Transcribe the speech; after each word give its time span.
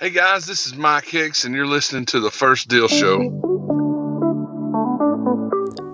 Hey 0.00 0.10
guys, 0.10 0.46
this 0.46 0.64
is 0.64 0.76
Mike 0.76 1.06
Hicks, 1.06 1.44
and 1.44 1.52
you're 1.52 1.66
listening 1.66 2.04
to 2.06 2.20
the 2.20 2.30
First 2.30 2.68
Deal 2.68 2.86
Show. 2.86 3.18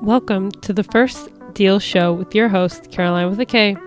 Welcome 0.03 0.51
to 0.51 0.75
the 0.75 0.85
First 0.85 1.31
Deal 1.55 1.79
Show 1.79 2.13
with 2.13 2.35
your 2.35 2.51
host, 2.51 2.91
Caroline 2.91 3.31
with 3.31 3.41
a 3.41 3.47
K. 3.47 3.79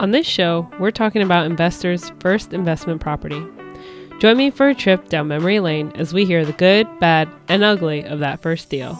On 0.00 0.12
this 0.12 0.26
show, 0.26 0.66
we're 0.80 0.90
talking 0.90 1.20
about 1.20 1.44
investors' 1.44 2.10
first 2.20 2.54
investment 2.54 3.02
property. 3.02 3.44
Join 4.18 4.38
me 4.38 4.50
for 4.50 4.70
a 4.70 4.74
trip 4.74 5.10
down 5.10 5.28
memory 5.28 5.60
lane 5.60 5.92
as 5.94 6.14
we 6.14 6.24
hear 6.24 6.46
the 6.46 6.54
good, 6.54 6.88
bad, 6.98 7.28
and 7.46 7.62
ugly 7.62 8.02
of 8.02 8.20
that 8.20 8.40
first 8.40 8.70
deal. 8.70 8.94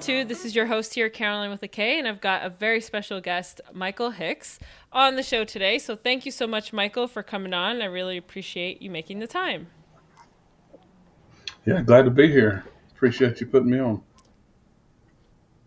2. 0.00 0.24
This 0.24 0.44
is 0.44 0.54
your 0.54 0.66
host 0.66 0.94
here, 0.94 1.08
Caroline 1.10 1.50
with 1.50 1.62
a 1.62 1.68
K, 1.68 1.98
and 1.98 2.06
I've 2.06 2.20
got 2.20 2.46
a 2.46 2.50
very 2.50 2.80
special 2.80 3.20
guest, 3.20 3.60
Michael 3.72 4.12
Hicks, 4.12 4.60
on 4.92 5.16
the 5.16 5.24
show 5.24 5.44
today. 5.44 5.78
So 5.78 5.96
thank 5.96 6.24
you 6.24 6.30
so 6.30 6.46
much, 6.46 6.72
Michael, 6.72 7.08
for 7.08 7.24
coming 7.24 7.52
on. 7.52 7.82
I 7.82 7.86
really 7.86 8.16
appreciate 8.16 8.80
you 8.80 8.90
making 8.90 9.18
the 9.18 9.26
time. 9.26 9.66
Yeah, 11.66 11.82
glad 11.82 12.04
to 12.04 12.10
be 12.10 12.28
here. 12.28 12.64
Appreciate 12.94 13.40
you 13.40 13.46
putting 13.46 13.70
me 13.70 13.80
on. 13.80 14.00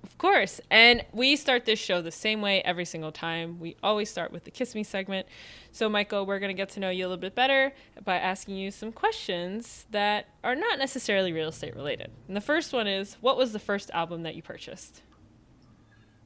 Of 0.03 0.17
course. 0.17 0.59
And 0.69 1.05
we 1.13 1.35
start 1.35 1.65
this 1.65 1.79
show 1.79 2.01
the 2.01 2.11
same 2.11 2.41
way 2.41 2.61
every 2.63 2.85
single 2.85 3.11
time. 3.11 3.59
We 3.59 3.75
always 3.83 4.09
start 4.09 4.31
with 4.31 4.45
the 4.45 4.51
Kiss 4.51 4.73
Me 4.73 4.83
segment. 4.83 5.27
So, 5.71 5.89
Michael, 5.89 6.25
we're 6.25 6.39
going 6.39 6.49
to 6.49 6.59
get 6.59 6.69
to 6.69 6.79
know 6.79 6.89
you 6.89 7.05
a 7.05 7.07
little 7.07 7.21
bit 7.21 7.35
better 7.35 7.71
by 8.03 8.17
asking 8.17 8.55
you 8.57 8.71
some 8.71 8.91
questions 8.91 9.85
that 9.91 10.27
are 10.43 10.55
not 10.55 10.79
necessarily 10.79 11.31
real 11.31 11.49
estate 11.49 11.75
related. 11.75 12.09
And 12.27 12.35
the 12.35 12.41
first 12.41 12.73
one 12.73 12.87
is 12.87 13.17
What 13.21 13.37
was 13.37 13.53
the 13.53 13.59
first 13.59 13.91
album 13.93 14.23
that 14.23 14.35
you 14.35 14.41
purchased? 14.41 15.03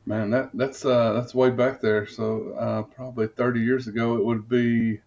Man, 0.05 0.29
that 0.29 0.51
that's 0.53 0.85
uh, 0.85 1.13
that's 1.13 1.33
way 1.33 1.49
back 1.49 1.81
there. 1.81 2.05
So 2.05 2.53
uh, 2.59 2.83
probably 2.83 3.27
30 3.27 3.59
years 3.59 3.87
ago, 3.87 4.15
it 4.15 4.23
would 4.23 4.47
be, 4.47 5.01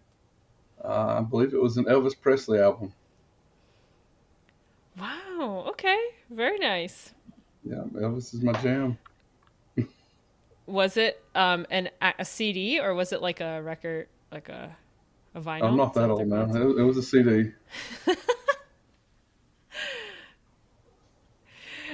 uh, 0.83 1.19
I 1.19 1.21
believe 1.21 1.53
it 1.53 1.61
was 1.61 1.77
an 1.77 1.85
Elvis 1.85 2.19
Presley 2.19 2.59
album. 2.59 2.93
Wow. 4.99 5.65
Okay. 5.69 5.97
Very 6.29 6.59
nice. 6.59 7.13
Yeah, 7.63 7.83
Elvis 7.95 8.33
is 8.33 8.41
my 8.41 8.53
jam. 8.53 8.97
Was 10.65 10.97
it 10.97 11.23
um, 11.33 11.65
an 11.71 11.89
a 12.01 12.23
CD 12.25 12.79
or 12.79 12.93
was 12.93 13.11
it 13.11 13.21
like 13.21 13.41
a 13.41 13.61
record, 13.61 14.07
like 14.31 14.49
a 14.49 14.75
a 15.33 15.41
vinyl? 15.41 15.63
I'm 15.63 15.77
not 15.77 15.93
that 15.95 16.09
old 16.09 16.27
now. 16.27 16.43
It, 16.43 16.79
it 16.79 16.83
was 16.83 16.97
a 16.97 17.03
CD. 17.03 17.51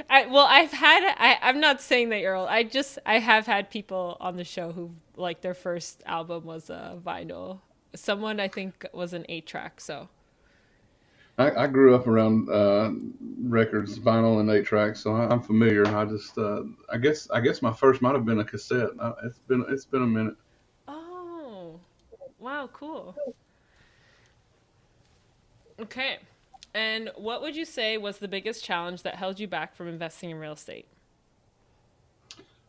I, 0.09 0.25
well, 0.27 0.45
I've 0.49 0.72
had. 0.72 1.16
I, 1.17 1.38
I'm 1.41 1.59
not 1.59 1.81
saying 1.81 2.09
that 2.09 2.19
you're 2.19 2.35
old. 2.35 2.50
I 2.50 2.63
just 2.63 3.00
I 3.05 3.19
have 3.19 3.45
had 3.45 3.69
people 3.69 4.17
on 4.19 4.35
the 4.38 4.44
show 4.44 4.72
who 4.72 4.91
like 5.16 5.41
their 5.41 5.53
first 5.53 6.03
album 6.05 6.44
was 6.45 6.69
a 6.69 7.00
vinyl. 7.03 7.61
Someone 7.95 8.39
I 8.39 8.47
think 8.50 8.85
was 8.94 9.13
an 9.13 9.25
eight 9.29 9.47
track. 9.47 9.79
So 9.79 10.09
I, 11.38 11.52
I 11.52 11.67
grew 11.67 11.95
up 11.95 12.08
around 12.08 12.50
uh, 12.50 12.91
records, 13.44 14.00
vinyl, 14.00 14.39
and 14.39 14.50
eight 14.50 14.66
tracks, 14.66 15.02
so 15.02 15.14
I, 15.14 15.28
I'm 15.28 15.41
familiar. 15.41 15.86
I 15.86 16.05
just, 16.05 16.38
uh, 16.38 16.64
I 16.89 16.97
guess, 16.97 17.30
I 17.30 17.41
guess 17.41 17.61
my 17.61 17.73
first 17.73 18.02
might 18.02 18.16
have 18.16 18.25
been 18.25 18.39
a 18.39 18.45
cassette. 18.45 18.89
I, 19.02 19.11
it's 19.25 19.39
been, 19.39 19.66
it's 19.67 19.86
been 19.86 20.03
a 20.03 20.08
minute. 20.08 20.36
Oh, 20.88 21.80
wow, 22.39 22.69
cool. 22.72 23.16
Okay. 25.80 26.19
And 26.73 27.11
what 27.16 27.41
would 27.41 27.56
you 27.56 27.66
say 27.66 27.97
was 27.97 28.17
the 28.17 28.28
biggest 28.28 28.63
challenge 28.63 29.03
that 29.03 29.16
held 29.16 29.39
you 29.39 29.47
back 29.47 29.75
from 29.75 29.88
investing 29.88 30.30
in 30.30 30.39
real 30.39 30.53
estate? 30.53 30.88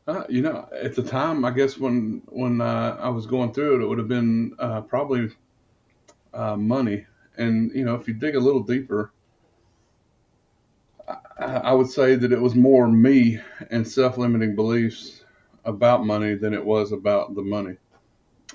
Uh, 0.07 0.23
you 0.29 0.43
know, 0.43 0.69
at 0.73 0.95
the 0.95 1.03
time, 1.03 1.45
I 1.45 1.51
guess 1.51 1.79
when 1.79 2.23
when 2.27 2.61
uh, 2.61 2.97
I 3.01 3.09
was 3.09 3.27
going 3.27 3.53
through 3.53 3.77
it, 3.77 3.83
it 3.83 3.89
would 3.89 3.99
have 3.99 4.07
been 4.07 4.55
uh, 4.61 4.83
probably 4.83 5.31
uh, 6.33 6.57
money. 6.57 7.05
And 7.37 7.71
you 7.73 7.85
know, 7.85 7.95
if 7.95 8.09
you 8.09 8.15
dig 8.15 8.35
a 8.35 8.41
little 8.41 8.63
deeper, 8.63 9.13
I, 11.39 11.45
I 11.45 11.73
would 11.73 11.89
say 11.89 12.15
that 12.17 12.33
it 12.33 12.41
was 12.41 12.55
more 12.55 12.89
me 12.89 13.41
and 13.71 13.87
self-limiting 13.87 14.57
beliefs 14.57 15.25
about 15.65 16.07
money 16.07 16.35
than 16.35 16.55
it 16.55 16.65
was 16.65 16.93
about 16.93 17.35
the 17.35 17.43
money. 17.43 17.77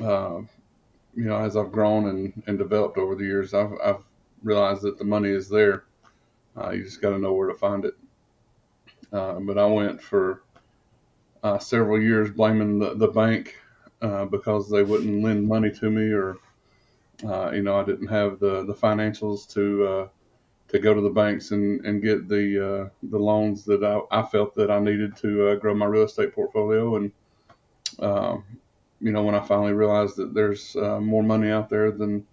Uh, 0.01 0.41
you 1.15 1.25
know, 1.25 1.35
as 1.37 1.57
I've 1.57 1.71
grown 1.71 2.07
and, 2.07 2.43
and 2.47 2.57
developed 2.57 2.97
over 2.97 3.15
the 3.15 3.25
years, 3.25 3.53
I've, 3.53 3.73
I've 3.83 4.03
realized 4.43 4.81
that 4.83 4.97
the 4.97 5.03
money 5.03 5.29
is 5.29 5.49
there. 5.49 5.83
Uh, 6.57 6.71
you 6.71 6.83
just 6.83 7.01
got 7.01 7.11
to 7.11 7.19
know 7.19 7.33
where 7.33 7.49
to 7.49 7.53
find 7.53 7.85
it. 7.85 7.93
Uh, 9.11 9.39
but 9.41 9.57
I 9.57 9.65
went 9.65 10.01
for 10.01 10.43
uh, 11.43 11.59
several 11.59 12.01
years 12.01 12.31
blaming 12.31 12.79
the, 12.79 12.95
the 12.95 13.07
bank 13.09 13.57
uh, 14.01 14.25
because 14.25 14.69
they 14.69 14.83
wouldn't 14.83 15.23
lend 15.23 15.47
money 15.47 15.71
to 15.71 15.89
me, 15.89 16.11
or 16.11 16.37
uh, 17.23 17.51
you 17.51 17.61
know, 17.61 17.75
I 17.79 17.83
didn't 17.83 18.07
have 18.07 18.39
the, 18.39 18.65
the 18.65 18.73
financials 18.73 19.47
to 19.53 19.87
uh, 19.87 20.07
to 20.69 20.79
go 20.79 20.93
to 20.93 21.01
the 21.01 21.09
banks 21.09 21.51
and, 21.51 21.85
and 21.85 22.01
get 22.01 22.27
the 22.27 22.89
the 23.03 23.17
loans 23.17 23.65
that 23.65 23.83
I, 23.83 24.19
I 24.19 24.23
felt 24.23 24.55
that 24.55 24.71
I 24.71 24.79
needed 24.79 25.15
to 25.17 25.57
grow 25.57 25.73
my 25.73 25.85
real 25.85 26.03
estate 26.03 26.33
portfolio. 26.33 26.95
And 26.95 27.11
um, 27.99 28.43
you 28.99 29.11
know, 29.11 29.23
when 29.23 29.35
I 29.35 29.41
finally 29.41 29.73
realized 29.73 30.15
that 30.17 30.33
there's 30.33 30.75
more 30.75 31.23
money 31.23 31.49
out 31.49 31.69
there 31.69 31.91
than 31.91 32.25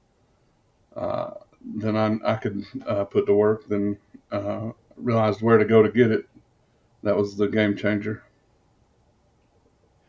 than 1.76 1.96
I, 1.96 2.32
I 2.32 2.36
could 2.36 2.64
uh, 2.86 3.04
put 3.04 3.26
to 3.26 3.34
work, 3.34 3.66
then 3.68 3.98
uh, 4.30 4.70
realized 4.96 5.42
where 5.42 5.58
to 5.58 5.64
go 5.64 5.82
to 5.82 5.90
get 5.90 6.10
it. 6.10 6.28
That 7.02 7.16
was 7.16 7.36
the 7.36 7.48
game 7.48 7.76
changer. 7.76 8.22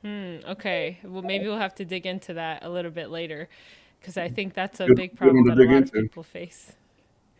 Hmm. 0.03 0.37
Okay. 0.47 0.97
Well, 1.03 1.21
maybe 1.21 1.45
we'll 1.45 1.57
have 1.57 1.75
to 1.75 1.85
dig 1.85 2.05
into 2.05 2.33
that 2.35 2.63
a 2.63 2.69
little 2.69 2.91
bit 2.91 3.09
later, 3.09 3.49
because 3.99 4.17
I 4.17 4.29
think 4.29 4.53
that's 4.53 4.79
a 4.79 4.87
Good- 4.87 4.97
big 4.97 5.15
problem 5.15 5.45
that 5.47 5.57
a 5.57 5.63
lot 5.63 5.69
dig 5.83 5.85
of 5.85 5.91
people 5.93 6.23
face. 6.23 6.73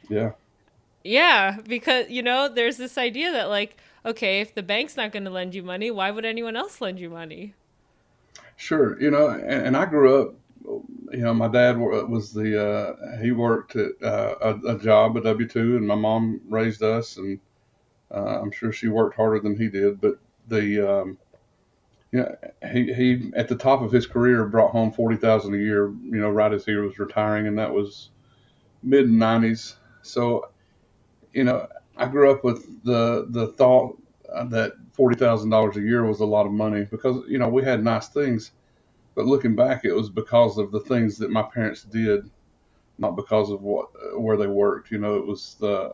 Yeah. 0.10 0.32
Yeah, 1.04 1.60
because 1.66 2.10
you 2.10 2.22
know, 2.22 2.50
there's 2.50 2.78
this 2.78 2.98
idea 2.98 3.32
that 3.32 3.50
like, 3.50 3.78
okay, 4.06 4.42
if 4.42 4.54
the 4.54 4.64
bank's 4.64 4.98
not 4.98 5.12
going 5.12 5.24
to 5.26 5.30
lend 5.32 5.56
you 5.56 5.64
money, 5.64 5.92
why 5.92 6.12
would 6.12 6.26
anyone 6.26 6.56
else 6.56 6.82
lend 6.82 7.00
you 7.00 7.10
money? 7.10 7.54
Sure, 8.58 9.00
you 9.02 9.10
know, 9.10 9.30
and, 9.30 9.68
and 9.68 9.78
I 9.78 9.86
grew 9.86 10.22
up. 10.22 10.36
You 11.12 11.24
know, 11.24 11.34
my 11.34 11.48
dad 11.48 11.78
was 11.78 12.34
the 12.34 12.62
uh, 12.62 13.22
he 13.22 13.32
worked 13.32 13.76
at 13.76 13.92
uh, 14.04 14.36
a, 14.42 14.76
a 14.76 14.78
job, 14.78 15.16
a 15.18 15.22
W 15.22 15.48
two, 15.48 15.78
and 15.78 15.88
my 15.88 15.96
mom 15.96 16.42
raised 16.50 16.84
us, 16.84 17.18
and 17.18 17.40
uh, 18.14 18.40
I'm 18.42 18.52
sure 18.52 18.72
she 18.72 18.90
worked 18.90 19.16
harder 19.16 19.40
than 19.40 19.58
he 19.58 19.70
did. 19.70 20.02
But 20.02 20.20
the 20.50 20.82
um, 20.82 21.18
you 22.12 22.20
know, 22.20 22.36
he 22.72 22.94
he 22.94 23.32
at 23.36 23.48
the 23.48 23.56
top 23.56 23.82
of 23.82 23.92
his 23.92 24.08
career 24.08 24.46
brought 24.46 24.72
home 24.72 24.92
forty 24.92 25.16
thousand 25.16 25.54
a 25.54 25.58
year. 25.58 25.90
You 25.90 26.20
know, 26.20 26.30
right 26.30 26.52
as 26.52 26.66
he 26.66 26.74
was 26.74 26.98
retiring, 26.98 27.48
and 27.48 27.58
that 27.58 27.74
was 27.74 28.10
mid 28.82 29.08
'90s. 29.08 29.76
So, 30.02 30.50
you 31.34 31.44
know, 31.44 31.68
I 31.98 32.08
grew 32.08 32.32
up 32.32 32.44
with 32.44 32.84
the 32.84 33.28
the 33.30 33.50
thought 33.54 33.98
that 34.50 34.74
forty 34.94 35.18
thousand 35.18 35.52
dollars 35.52 35.78
a 35.78 35.82
year 35.82 36.06
was 36.06 36.20
a 36.20 36.26
lot 36.26 36.46
of 36.46 36.52
money 36.52 36.86
because 36.90 37.24
you 37.28 37.38
know 37.38 37.50
we 37.50 37.64
had 37.64 37.84
nice 37.84 38.08
things, 38.10 38.52
but 39.16 39.26
looking 39.26 39.56
back, 39.56 39.86
it 39.86 39.94
was 39.94 40.10
because 40.10 40.58
of 40.58 40.72
the 40.72 40.80
things 40.80 41.18
that 41.18 41.30
my 41.30 41.44
parents 41.44 41.84
did, 41.84 42.30
not 42.98 43.16
because 43.16 43.52
of 43.52 43.62
what 43.62 43.90
where 44.20 44.38
they 44.38 44.48
worked. 44.48 44.90
You 44.90 44.98
know, 44.98 45.16
it 45.18 45.28
was 45.28 45.56
the 45.60 45.94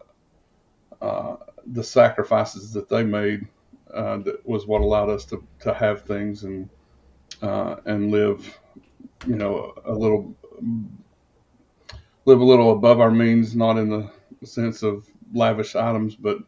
uh, 1.02 1.36
the 1.68 1.84
sacrifices 1.84 2.72
that 2.74 2.88
they 2.88 3.04
made 3.04 3.48
uh, 3.94 4.18
that 4.18 4.48
was 4.48 4.68
what 4.68 4.82
allowed 4.82 5.10
us 5.10 5.26
to, 5.26 5.44
to 5.62 5.74
have 5.74 6.04
things 6.04 6.44
and 6.44 6.70
uh, 7.42 7.78
and 7.86 8.12
live, 8.12 8.58
you 9.28 9.36
know, 9.36 9.74
a 9.86 9.94
little 9.94 10.36
live 12.26 12.40
a 12.40 12.46
little 12.46 12.72
above 12.72 13.00
our 13.00 13.12
means, 13.12 13.56
not 13.56 13.78
in 13.78 13.90
the 13.90 14.10
sense 14.46 14.84
of 14.84 15.08
lavish 15.34 15.76
items, 15.76 16.16
but 16.16 16.40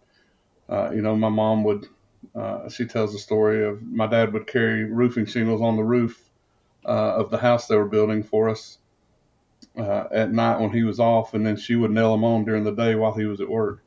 uh, 0.70 0.92
you 0.92 1.02
know, 1.02 1.16
my 1.16 1.30
mom 1.30 1.64
would. 1.64 1.88
Uh, 2.36 2.70
she 2.70 2.86
tells 2.86 3.14
the 3.14 3.20
story 3.20 3.66
of 3.66 3.82
my 3.84 4.06
dad 4.08 4.34
would 4.34 4.48
carry 4.48 4.84
roofing 4.84 5.26
shingles 5.26 5.62
on 5.62 5.76
the 5.78 5.84
roof 5.84 6.30
uh, 6.86 7.16
of 7.16 7.30
the 7.30 7.38
house 7.38 7.68
they 7.68 7.76
were 7.76 7.88
building 7.88 8.22
for 8.24 8.50
us 8.50 8.80
uh, 9.78 10.06
at 10.12 10.32
night 10.32 10.60
when 10.60 10.72
he 10.72 10.84
was 10.84 11.00
off, 11.00 11.34
and 11.34 11.46
then 11.46 11.56
she 11.56 11.76
would 11.76 11.92
nail 11.92 12.12
them 12.12 12.24
on 12.24 12.46
during 12.46 12.64
the 12.64 12.72
day 12.72 12.96
while 12.96 13.14
he 13.14 13.26
was 13.26 13.42
at 13.42 13.50
work. 13.50 13.84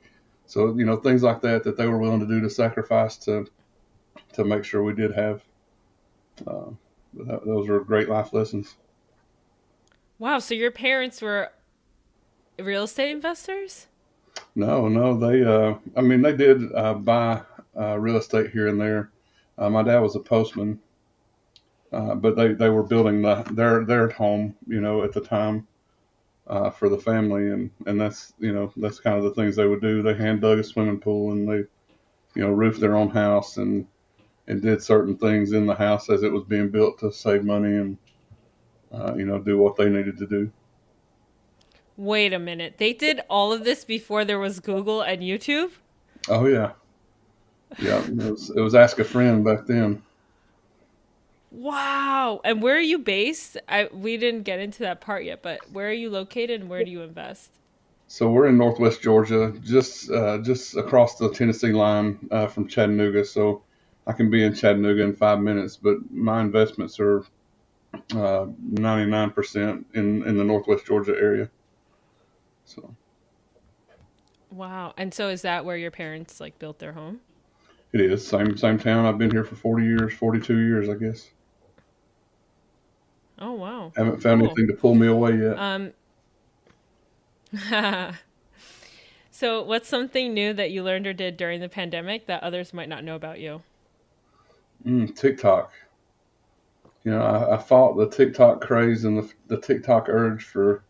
So 0.50 0.76
you 0.76 0.85
know 0.85 0.97
things 0.97 1.23
like 1.23 1.41
that 1.43 1.62
that 1.62 1.76
they 1.76 1.87
were 1.87 1.99
willing 1.99 2.19
to 2.19 2.26
do 2.26 2.41
to 2.41 2.50
sacrifice 2.50 3.17
to 3.19 3.47
to 4.32 4.43
make 4.43 4.64
sure 4.64 4.82
we 4.82 4.94
did 4.94 5.12
have. 5.12 5.44
Uh, 6.44 6.70
but 7.14 7.29
that, 7.29 7.47
those 7.47 7.69
were 7.69 7.79
great 7.85 8.08
life 8.08 8.32
lessons. 8.32 8.75
Wow, 10.19 10.41
so 10.41 10.55
your 10.55 10.73
parents 10.73 11.23
were 11.23 11.52
real 12.58 12.82
estate 12.82 13.12
investors? 13.12 13.87
No, 14.56 14.88
no, 14.88 15.17
they. 15.17 15.44
Uh, 15.44 15.76
I 15.97 16.00
mean, 16.00 16.20
they 16.20 16.37
did 16.37 16.75
uh, 16.75 16.94
buy 16.94 17.43
uh, 17.79 17.97
real 18.00 18.17
estate 18.17 18.50
here 18.50 18.67
and 18.67 18.81
there. 18.81 19.12
Uh, 19.56 19.70
my 19.70 19.85
dad 19.85 20.00
was 20.00 20.17
a 20.17 20.20
postman, 20.20 20.81
uh, 21.93 22.17
but 22.17 22.35
they, 22.35 22.55
they 22.55 22.70
were 22.70 22.82
building 22.82 23.23
the, 23.23 23.44
their 23.52 23.85
their 23.85 24.08
home, 24.08 24.56
you 24.67 24.81
know, 24.81 25.05
at 25.05 25.12
the 25.12 25.20
time. 25.20 25.69
Uh, 26.47 26.71
for 26.71 26.89
the 26.89 26.99
family, 26.99 27.51
and 27.51 27.71
and 27.87 28.01
that's 28.01 28.33
you 28.39 28.53
know 28.53 28.73
that's 28.77 29.01
kind 29.01 29.17
of 29.17 29.25
the 29.25 29.35
things 29.35 29.57
they 29.57 29.67
would 29.67 29.81
do. 29.81 30.03
They 30.03 30.15
hand 30.15 30.41
dug 30.41 30.59
a 30.59 30.65
swimming 30.65 31.01
pool 31.01 31.33
and 31.33 31.49
they, 31.49 31.65
you 32.35 32.43
know, 32.43 32.51
roofed 32.51 32.81
their 32.81 32.97
own 32.97 33.11
house 33.11 33.57
and 33.57 33.87
and 34.47 34.63
did 34.63 34.83
certain 34.83 35.17
things 35.17 35.53
in 35.53 35.67
the 35.67 35.75
house 35.75 36.11
as 36.11 36.23
it 36.23 36.33
was 36.33 36.45
being 36.45 36.71
built 36.71 36.99
to 36.99 37.13
save 37.13 37.45
money 37.45 37.77
and 37.77 37.99
uh, 38.93 39.15
you 39.17 39.25
know 39.25 39.39
do 39.39 39.59
what 39.59 39.77
they 39.77 39.89
needed 39.89 40.19
to 40.19 40.27
do. 40.27 40.51
Wait 41.97 42.33
a 42.33 42.39
minute. 42.39 42.75
They 42.79 42.93
did 42.93 43.21
all 43.29 43.53
of 43.53 43.65
this 43.65 43.85
before 43.85 44.25
there 44.25 44.39
was 44.39 44.59
Google 44.59 45.03
and 45.03 45.21
YouTube? 45.21 45.71
Oh 46.29 46.47
yeah, 46.47 46.73
yeah. 47.79 48.03
It 48.05 48.17
was, 48.17 48.51
it 48.51 48.61
was 48.61 48.75
ask 48.75 48.99
a 48.99 49.05
friend 49.05 49.45
back 49.45 49.67
then. 49.67 50.03
Wow. 51.50 52.41
And 52.44 52.62
where 52.62 52.76
are 52.76 52.81
you 52.81 52.99
based? 52.99 53.56
I 53.69 53.88
we 53.93 54.17
didn't 54.17 54.43
get 54.43 54.61
into 54.61 54.81
that 54.81 55.00
part 55.00 55.25
yet, 55.25 55.43
but 55.43 55.58
where 55.73 55.88
are 55.88 55.93
you 55.93 56.11
located 56.11 56.61
and 56.61 56.70
where 56.70 56.85
do 56.85 56.91
you 56.91 57.02
invest? 57.02 57.50
So 58.06 58.31
we're 58.31 58.49
in 58.49 58.58
Northwest 58.58 59.02
Georgia, 59.02 59.52
just 59.62 60.11
uh, 60.11 60.38
just 60.38 60.76
across 60.76 61.17
the 61.17 61.31
Tennessee 61.31 61.73
line 61.73 62.29
uh, 62.31 62.47
from 62.47 62.69
Chattanooga. 62.69 63.25
So 63.25 63.62
I 64.06 64.12
can 64.12 64.31
be 64.31 64.44
in 64.44 64.55
Chattanooga 64.55 65.02
in 65.02 65.14
five 65.14 65.41
minutes, 65.41 65.76
but 65.76 65.97
my 66.11 66.41
investments 66.41 66.99
are 67.00 67.25
uh, 68.12 68.47
99% 68.73 69.85
in 69.94 70.25
in 70.25 70.37
the 70.37 70.44
Northwest 70.44 70.87
Georgia 70.87 71.17
area. 71.17 71.50
So 72.64 72.94
Wow. 74.50 74.94
And 74.97 75.14
so 75.14 75.29
is 75.29 75.43
that 75.43 75.64
where 75.64 75.76
your 75.76 75.93
parents 75.93 76.41
like 76.41 76.58
built 76.58 76.79
their 76.79 76.93
home? 76.93 77.20
it 77.93 78.00
is 78.00 78.26
same 78.26 78.56
same 78.56 78.79
town. 78.79 79.05
I've 79.05 79.19
been 79.19 79.31
here 79.31 79.44
for 79.44 79.56
40 79.56 79.85
years, 79.85 80.14
42 80.14 80.58
years, 80.58 80.88
I 80.88 80.94
guess. 80.94 81.29
Oh 83.41 83.53
wow. 83.53 83.93
Haven't 83.97 84.23
found 84.23 84.41
Cool. 84.41 84.49
anything 84.49 84.67
to 84.69 84.75
pull 84.75 84.95
me 84.95 85.07
away 85.07 85.37
yet. 85.37 85.59
Um 85.59 85.93
So, 89.41 89.63
what's 89.63 89.89
something 89.89 90.35
new 90.35 90.53
that 90.53 90.71
you 90.71 90.83
learned 90.83 91.07
or 91.07 91.15
did 91.15 91.39
during 91.39 91.61
the 91.61 91.69
pandemic 91.71 92.27
that 92.27 92.43
others 92.43 92.75
might 92.75 92.91
not 92.91 93.05
know 93.05 93.15
about 93.15 93.41
you? 93.41 93.63
Mm, 94.85 95.17
TikTok. 95.17 95.73
You 97.05 97.13
know, 97.13 97.23
I, 97.23 97.55
I 97.55 97.57
fought 97.57 97.97
the 97.97 98.09
TikTok 98.09 98.61
craze 98.61 99.05
and 99.05 99.17
the, 99.17 99.33
the 99.47 99.59
TikTok 99.59 100.11
urge 100.11 100.45
for 100.45 100.83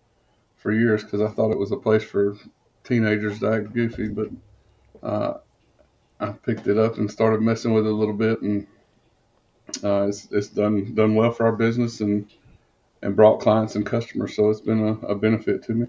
for 0.56 0.72
years 0.72 1.04
because 1.04 1.20
I 1.20 1.28
thought 1.28 1.52
it 1.52 1.58
was 1.58 1.70
a 1.70 1.76
place 1.76 2.02
for 2.02 2.36
teenagers 2.82 3.38
to 3.38 3.52
act 3.52 3.72
goofy. 3.72 4.08
But 4.08 4.30
uh, 5.02 5.34
I 6.18 6.32
picked 6.32 6.66
it 6.66 6.76
up 6.78 6.98
and 6.98 7.08
started 7.08 7.40
messing 7.42 7.72
with 7.72 7.86
it 7.86 7.92
a 7.92 7.94
little 7.94 8.14
bit, 8.14 8.42
and 8.42 8.66
uh, 9.84 10.06
it's 10.08 10.26
it's 10.32 10.48
done 10.48 10.92
done 10.94 11.14
well 11.14 11.30
for 11.30 11.46
our 11.46 11.52
business 11.56 12.00
and 12.00 12.28
and 13.02 13.16
brought 13.16 13.40
clients 13.40 13.76
and 13.76 13.86
customers. 13.86 14.36
So 14.36 14.50
it's 14.50 14.60
been 14.60 14.80
a, 14.86 14.92
a 15.08 15.14
benefit 15.14 15.62
to 15.64 15.72
me. 15.74 15.86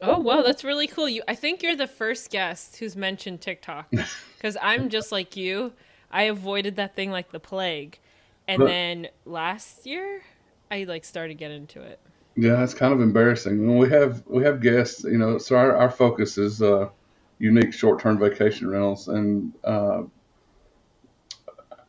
Oh 0.00 0.18
wow, 0.18 0.42
that's 0.42 0.64
really 0.64 0.86
cool. 0.86 1.08
You, 1.08 1.22
I 1.26 1.34
think 1.34 1.62
you're 1.62 1.76
the 1.76 1.86
first 1.86 2.30
guest 2.30 2.76
who's 2.78 2.96
mentioned 2.96 3.40
TikTok, 3.40 3.98
because 4.36 4.56
I'm 4.60 4.88
just 4.90 5.10
like 5.10 5.36
you. 5.36 5.72
I 6.10 6.24
avoided 6.24 6.76
that 6.76 6.94
thing 6.94 7.10
like 7.10 7.30
the 7.32 7.40
plague, 7.40 7.98
and 8.46 8.66
Right. 8.66 8.66
then 8.66 9.08
last 9.24 9.86
year, 9.86 10.22
I 10.70 10.84
like 10.84 11.04
started 11.04 11.34
getting 11.34 11.56
into 11.58 11.80
it. 11.82 12.00
Yeah, 12.36 12.62
it's 12.62 12.74
kind 12.74 12.92
of 12.92 13.00
embarrassing. 13.00 13.66
When 13.66 13.78
we 13.78 13.88
have 13.90 14.22
we 14.26 14.44
have 14.44 14.60
guests, 14.60 15.04
you 15.04 15.16
know, 15.18 15.38
so 15.38 15.56
our, 15.56 15.74
our 15.76 15.90
focus 15.90 16.36
is 16.36 16.60
uh, 16.60 16.90
unique 17.38 17.72
short 17.72 18.00
term 18.00 18.18
vacation 18.18 18.68
rentals, 18.68 19.08
and 19.08 19.54
uh, 19.64 20.02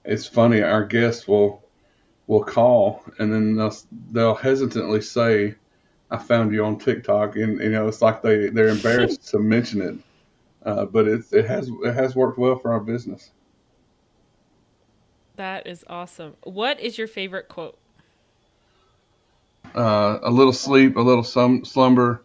it's 0.06 0.28
funny. 0.28 0.62
Our 0.62 0.86
guests 0.86 1.28
will 1.28 1.67
will 2.28 2.44
call, 2.44 3.04
and 3.20 3.32
then 3.32 3.56
they'll 3.56 3.76
they'll 4.12 4.36
hesitantly 4.36 5.02
say, 5.02 5.56
"I 6.12 6.18
found 6.18 6.54
you 6.54 6.64
on 6.66 6.78
TikTok," 6.78 7.36
and 7.36 7.60
you 7.60 7.70
know, 7.70 7.88
it's 7.88 8.02
like 8.02 8.22
they 8.22 8.50
they're 8.50 8.70
embarrassed 8.70 9.28
to 9.30 9.40
mention 9.40 9.82
it, 9.82 9.96
uh, 10.66 10.86
but 10.86 11.08
it 11.08 11.26
it 11.32 11.46
has 11.46 11.70
it 11.84 11.94
has 11.94 12.16
worked 12.16 12.38
well 12.38 12.58
for 12.58 12.72
our 12.72 12.82
business. 12.82 13.32
That 15.36 15.68
is 15.68 15.86
awesome. 15.88 16.36
What 16.44 16.80
is 16.80 16.98
your 16.98 17.08
favorite 17.08 17.48
quote? 17.48 17.78
uh, 19.76 20.20
a 20.24 20.32
little 20.32 20.54
sleep, 20.54 20.98
a 20.98 21.02
little 21.02 21.24
sum, 21.24 21.64
slumber, 21.64 22.24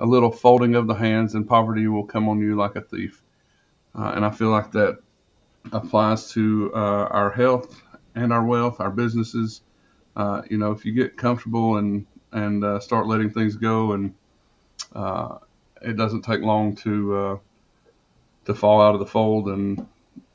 a 0.00 0.06
little 0.06 0.30
folding 0.30 0.74
of 0.74 0.86
the 0.86 0.94
hands, 0.94 1.34
and 1.34 1.48
poverty 1.48 1.86
will 1.86 2.04
come 2.04 2.28
on 2.28 2.40
you 2.40 2.56
like 2.56 2.76
a 2.76 2.80
thief. 2.80 3.22
Uh, 3.94 4.12
and 4.14 4.24
I 4.24 4.30
feel 4.30 4.48
like 4.48 4.72
that 4.72 4.98
applies 5.72 6.30
to 6.32 6.72
uh, 6.74 7.08
our 7.10 7.30
health 7.30 7.80
and 8.14 8.32
our 8.32 8.44
wealth, 8.44 8.80
our 8.80 8.90
businesses. 8.90 9.62
Uh, 10.16 10.42
you 10.50 10.58
know, 10.58 10.72
if 10.72 10.84
you 10.84 10.92
get 10.92 11.16
comfortable 11.16 11.76
and 11.76 12.06
and 12.32 12.64
uh, 12.64 12.80
start 12.80 13.06
letting 13.06 13.30
things 13.30 13.56
go, 13.56 13.92
and 13.92 14.14
uh, 14.94 15.38
it 15.80 15.96
doesn't 15.96 16.22
take 16.22 16.40
long 16.40 16.74
to 16.76 17.16
uh, 17.16 17.38
to 18.46 18.54
fall 18.54 18.80
out 18.80 18.94
of 18.94 19.00
the 19.00 19.06
fold 19.06 19.48
and 19.48 19.86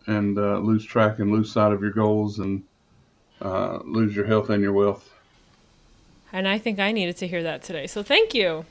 and 0.07 0.37
uh, 0.37 0.57
lose 0.59 0.85
track 0.85 1.19
and 1.19 1.31
lose 1.31 1.51
sight 1.51 1.73
of 1.73 1.81
your 1.81 1.91
goals 1.91 2.39
and 2.39 2.63
uh, 3.41 3.79
lose 3.83 4.15
your 4.15 4.25
health 4.25 4.49
and 4.49 4.63
your 4.63 4.73
wealth. 4.73 5.13
And 6.33 6.47
I 6.47 6.57
think 6.57 6.79
I 6.79 6.91
needed 6.91 7.17
to 7.17 7.27
hear 7.27 7.43
that 7.43 7.61
today. 7.63 7.87
So 7.87 8.03
thank 8.03 8.33
you. 8.33 8.65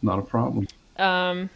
Not 0.00 0.18
a 0.18 0.22
problem. 0.22 0.68
Um, 0.96 1.50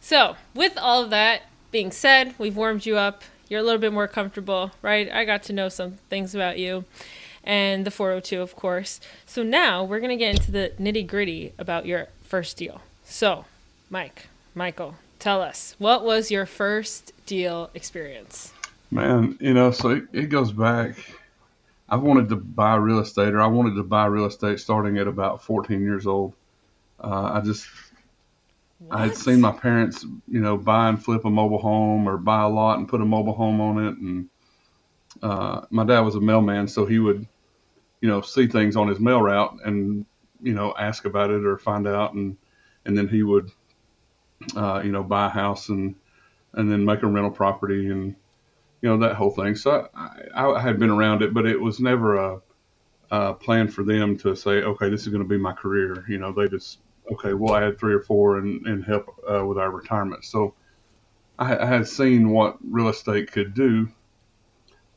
so, 0.00 0.36
with 0.54 0.76
all 0.78 1.02
of 1.02 1.10
that 1.10 1.42
being 1.70 1.90
said, 1.90 2.34
we've 2.38 2.56
warmed 2.56 2.86
you 2.86 2.96
up. 2.96 3.22
You're 3.48 3.60
a 3.60 3.62
little 3.62 3.80
bit 3.80 3.92
more 3.92 4.08
comfortable, 4.08 4.72
right? 4.82 5.10
I 5.10 5.24
got 5.24 5.42
to 5.44 5.52
know 5.52 5.68
some 5.68 5.92
things 6.10 6.34
about 6.34 6.58
you 6.58 6.84
and 7.44 7.86
the 7.86 7.90
402, 7.90 8.42
of 8.42 8.54
course. 8.54 9.00
So, 9.24 9.42
now 9.42 9.82
we're 9.84 10.00
going 10.00 10.10
to 10.10 10.16
get 10.16 10.36
into 10.36 10.52
the 10.52 10.72
nitty 10.78 11.06
gritty 11.06 11.54
about 11.58 11.86
your 11.86 12.08
first 12.22 12.56
deal. 12.56 12.82
So, 13.04 13.46
Mike, 13.88 14.26
Michael, 14.54 14.96
tell 15.18 15.40
us 15.40 15.74
what 15.78 16.04
was 16.04 16.30
your 16.30 16.44
first 16.44 17.12
deal 17.24 17.70
experience? 17.74 18.52
Man, 18.90 19.36
you 19.40 19.54
know, 19.54 19.70
so 19.70 19.90
it, 19.90 20.04
it 20.12 20.26
goes 20.26 20.52
back. 20.52 20.96
I 21.88 21.96
wanted 21.96 22.28
to 22.30 22.36
buy 22.36 22.76
real 22.76 22.98
estate, 22.98 23.34
or 23.34 23.40
I 23.40 23.46
wanted 23.46 23.74
to 23.76 23.82
buy 23.82 24.06
real 24.06 24.26
estate 24.26 24.60
starting 24.60 24.98
at 24.98 25.06
about 25.06 25.42
14 25.42 25.80
years 25.80 26.06
old. 26.06 26.34
Uh, 27.02 27.32
I 27.34 27.40
just, 27.40 27.66
I 28.90 29.04
had 29.04 29.16
seen 29.16 29.40
my 29.40 29.52
parents, 29.52 30.04
you 30.26 30.40
know, 30.40 30.56
buy 30.56 30.88
and 30.88 31.02
flip 31.02 31.24
a 31.24 31.30
mobile 31.30 31.58
home 31.58 32.08
or 32.08 32.16
buy 32.16 32.42
a 32.42 32.48
lot 32.48 32.78
and 32.78 32.88
put 32.88 33.00
a 33.00 33.04
mobile 33.04 33.34
home 33.34 33.60
on 33.60 33.86
it. 33.86 33.96
And 33.98 34.28
uh, 35.22 35.62
my 35.70 35.84
dad 35.84 36.00
was 36.00 36.14
a 36.14 36.20
mailman, 36.20 36.68
so 36.68 36.86
he 36.86 36.98
would, 36.98 37.26
you 38.00 38.08
know, 38.08 38.20
see 38.20 38.46
things 38.46 38.76
on 38.76 38.88
his 38.88 39.00
mail 39.00 39.20
route 39.20 39.58
and, 39.64 40.06
you 40.40 40.54
know, 40.54 40.74
ask 40.78 41.04
about 41.04 41.30
it 41.30 41.44
or 41.44 41.58
find 41.58 41.86
out. 41.86 42.14
And, 42.14 42.36
and 42.84 42.96
then 42.96 43.08
he 43.08 43.22
would, 43.22 43.50
uh, 44.56 44.80
you 44.84 44.92
know, 44.92 45.02
buy 45.02 45.26
a 45.26 45.30
house 45.30 45.68
and, 45.68 45.94
and 46.52 46.70
then 46.70 46.84
make 46.84 47.02
a 47.02 47.06
rental 47.06 47.32
property 47.32 47.90
and, 47.90 48.14
you 48.80 48.88
know 48.88 48.98
that 48.98 49.16
whole 49.16 49.30
thing. 49.30 49.56
So 49.56 49.88
I, 49.94 50.46
I 50.46 50.60
had 50.60 50.78
been 50.78 50.90
around 50.90 51.22
it, 51.22 51.34
but 51.34 51.46
it 51.46 51.60
was 51.60 51.80
never 51.80 52.16
a, 52.16 52.40
a 53.10 53.34
plan 53.34 53.68
for 53.68 53.82
them 53.82 54.16
to 54.18 54.36
say, 54.36 54.62
okay, 54.62 54.88
this 54.88 55.02
is 55.02 55.08
going 55.08 55.22
to 55.22 55.28
be 55.28 55.38
my 55.38 55.52
career. 55.52 56.04
You 56.08 56.18
know, 56.18 56.32
they 56.32 56.48
just 56.48 56.78
okay, 57.12 57.32
we'll 57.32 57.54
add 57.54 57.78
three 57.78 57.94
or 57.94 58.00
four 58.00 58.38
and, 58.38 58.66
and 58.66 58.84
help 58.84 59.06
uh, 59.30 59.44
with 59.44 59.58
our 59.58 59.70
retirement. 59.70 60.24
So 60.24 60.54
I, 61.38 61.56
I 61.56 61.66
had 61.66 61.86
seen 61.86 62.30
what 62.30 62.58
real 62.62 62.88
estate 62.88 63.32
could 63.32 63.54
do 63.54 63.88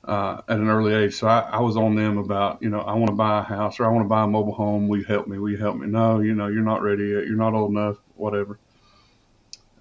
uh, 0.04 0.42
at 0.48 0.58
an 0.58 0.70
early 0.70 0.94
age. 0.94 1.16
So 1.16 1.28
I, 1.28 1.40
I 1.40 1.60
was 1.60 1.78
on 1.78 1.96
them 1.96 2.18
about, 2.18 2.62
you 2.62 2.70
know, 2.70 2.82
I 2.82 2.94
want 2.94 3.08
to 3.08 3.16
buy 3.16 3.40
a 3.40 3.44
house 3.44 3.80
or 3.80 3.86
I 3.86 3.90
want 3.90 4.06
to 4.06 4.10
buy 4.10 4.24
a 4.24 4.28
mobile 4.28 4.54
home. 4.54 4.88
Will 4.88 5.00
you 5.00 5.06
help 5.06 5.28
me? 5.28 5.38
Will 5.38 5.52
you 5.52 5.58
help 5.58 5.78
me? 5.78 5.88
No, 5.88 6.20
you 6.20 6.36
know, 6.36 6.48
you're 6.48 6.64
not 6.64 6.82
ready 6.82 7.08
yet. 7.10 7.28
You're 7.28 7.38
not 7.38 7.54
old 7.54 7.72
enough. 7.72 7.98
Whatever. 8.16 8.60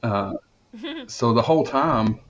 Uh, 0.02 0.34
so 1.06 1.32
the 1.32 1.42
whole 1.42 1.64
time 1.64 2.20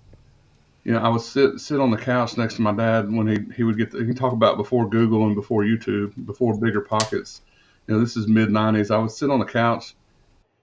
you 0.84 0.92
know, 0.92 1.00
I 1.00 1.08
would 1.08 1.20
sit 1.20 1.60
sit 1.60 1.78
on 1.78 1.90
the 1.90 1.96
couch 1.96 2.36
next 2.36 2.54
to 2.54 2.62
my 2.62 2.72
dad 2.72 3.12
when 3.12 3.26
he 3.26 3.54
he 3.54 3.62
would 3.64 3.76
get. 3.76 3.90
The, 3.90 3.98
he 3.98 4.06
can 4.06 4.14
talk 4.14 4.32
about 4.32 4.56
before 4.56 4.88
Google 4.88 5.26
and 5.26 5.34
before 5.34 5.62
YouTube, 5.62 6.24
before 6.24 6.54
BiggerPockets. 6.54 7.40
You 7.90 7.96
know, 7.96 8.02
this 8.02 8.16
is 8.16 8.28
mid 8.28 8.50
'90s. 8.50 8.94
I 8.94 8.98
would 8.98 9.10
sit 9.10 9.30
on 9.30 9.40
the 9.40 9.44
couch, 9.44 9.96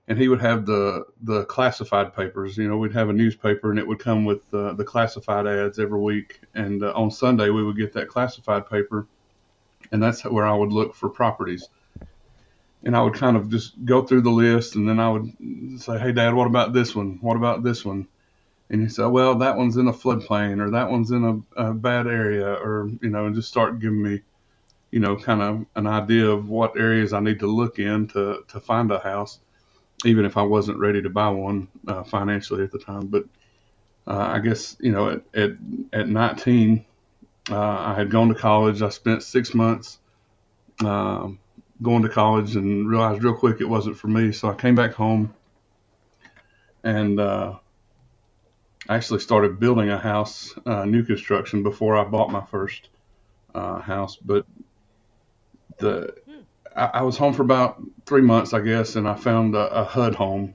and 0.07 0.17
he 0.17 0.29
would 0.29 0.39
have 0.39 0.65
the 0.65 1.03
the 1.22 1.43
classified 1.43 2.15
papers. 2.15 2.57
You 2.57 2.69
know, 2.69 2.77
we'd 2.77 2.93
have 2.93 3.10
a 3.10 3.13
newspaper, 3.13 3.69
and 3.69 3.77
it 3.77 3.86
would 3.86 4.00
come 4.00 4.24
with 4.24 4.39
uh, 4.53 4.72
the 4.75 4.86
classified 4.86 5.46
ads 5.46 5.77
every 5.77 6.00
week. 6.00 6.39
And 6.55 6.81
uh, 6.81 6.93
on 6.96 7.12
Sunday, 7.12 7.50
we 7.50 7.65
would 7.65 7.75
get 7.75 7.91
that 7.96 8.07
classified 8.07 8.69
paper, 8.69 9.07
and 9.91 10.01
that's 10.01 10.24
where 10.24 10.46
I 10.46 10.53
would 10.53 10.72
look 10.72 10.96
for 10.96 11.10
properties. 11.10 11.67
And 12.86 12.96
I 12.96 13.01
would 13.01 13.15
kind 13.15 13.36
of 13.36 13.50
just 13.50 13.74
go 13.84 14.03
through 14.03 14.22
the 14.22 14.29
list, 14.29 14.75
and 14.75 14.88
then 14.88 15.01
I 15.01 15.10
would 15.10 15.81
say, 15.81 16.00
"Hey, 16.00 16.13
Dad, 16.13 16.34
what 16.34 16.48
about 16.48 16.72
this 16.72 16.96
one? 16.96 17.17
What 17.19 17.36
about 17.36 17.62
this 17.62 17.84
one?" 17.84 18.07
and 18.69 18.81
he 18.81 18.89
said, 18.89 19.05
well, 19.07 19.36
that 19.36 19.55
one's 19.55 19.77
in 19.77 19.88
a 19.88 19.93
floodplain 19.93 20.60
or 20.60 20.72
that 20.72 20.91
one's 20.91 21.12
in 21.12 21.46
a, 21.55 21.69
a 21.69 21.74
bad 21.74 22.05
area 22.05 22.51
or, 22.51 22.89
you 23.01 23.10
know, 23.10 23.25
and 23.25 23.34
just 23.34 23.48
start 23.48 23.79
giving 23.79 24.03
me, 24.03 24.22
you 24.98 25.01
know, 25.01 25.16
kind 25.16 25.44
of 25.44 25.63
an 25.75 25.86
idea 25.86 26.27
of 26.27 26.50
what 26.50 26.75
areas 26.75 27.13
I 27.13 27.20
need 27.20 27.38
to 27.42 27.46
look 27.46 27.77
in 27.77 28.08
to, 28.08 28.44
to 28.48 28.60
find 28.60 28.92
a 28.92 28.98
house, 28.98 29.38
even 30.06 30.25
if 30.25 30.38
I 30.38 30.42
wasn't 30.42 30.80
ready 30.80 31.04
to 31.04 31.10
buy 31.12 31.30
one 31.30 31.68
uh, 31.88 32.01
financially 32.01 32.63
at 32.63 32.72
the 32.72 32.80
time. 32.80 33.06
But 33.06 33.25
uh, 34.08 34.18
I 34.18 34.39
guess, 34.39 34.75
you 34.80 34.92
know, 34.92 35.12
at, 35.12 35.22
at, 35.36 35.51
at 35.94 36.10
19, 36.10 36.84
uh, 37.51 37.56
I 37.56 37.94
had 37.94 38.10
gone 38.10 38.30
to 38.30 38.34
college. 38.34 38.82
I 38.82 38.89
spent 38.89 39.22
six 39.22 39.54
months 39.54 40.00
um, 40.84 41.38
going 41.80 42.01
to 42.01 42.10
college 42.10 42.56
and 42.56 42.89
realized 42.89 43.24
real 43.24 43.36
quick 43.36 43.62
it 43.62 43.70
wasn't 43.70 44.00
for 44.00 44.08
me. 44.08 44.32
So 44.32 44.50
I 44.50 44.56
came 44.56 44.74
back 44.74 44.94
home 44.94 45.32
and 46.84 47.20
uh, 47.20 47.54
actually 48.89 49.20
started 49.20 49.60
building 49.60 49.92
a 49.92 50.00
house, 50.00 50.56
uh, 50.66 50.86
new 50.86 51.04
construction, 51.04 51.62
before 51.62 51.96
I 51.96 52.04
bought 52.04 52.32
my 52.32 52.44
first 52.46 52.89
uh, 53.54 53.80
house. 53.80 54.16
But 54.16 54.48
the 55.77 56.13
I, 56.75 56.86
I, 56.96 57.01
was 57.01 57.17
home 57.17 57.34
for 57.34 57.41
about 57.41 57.81
three 58.05 58.22
months, 58.22 58.53
I 58.53 58.62
guess, 58.62 58.96
and 58.96 59.07
I 59.07 59.15
found 59.15 59.55
a, 59.55 59.81
a 59.81 59.84
HUD 59.84 60.15
home. 60.15 60.53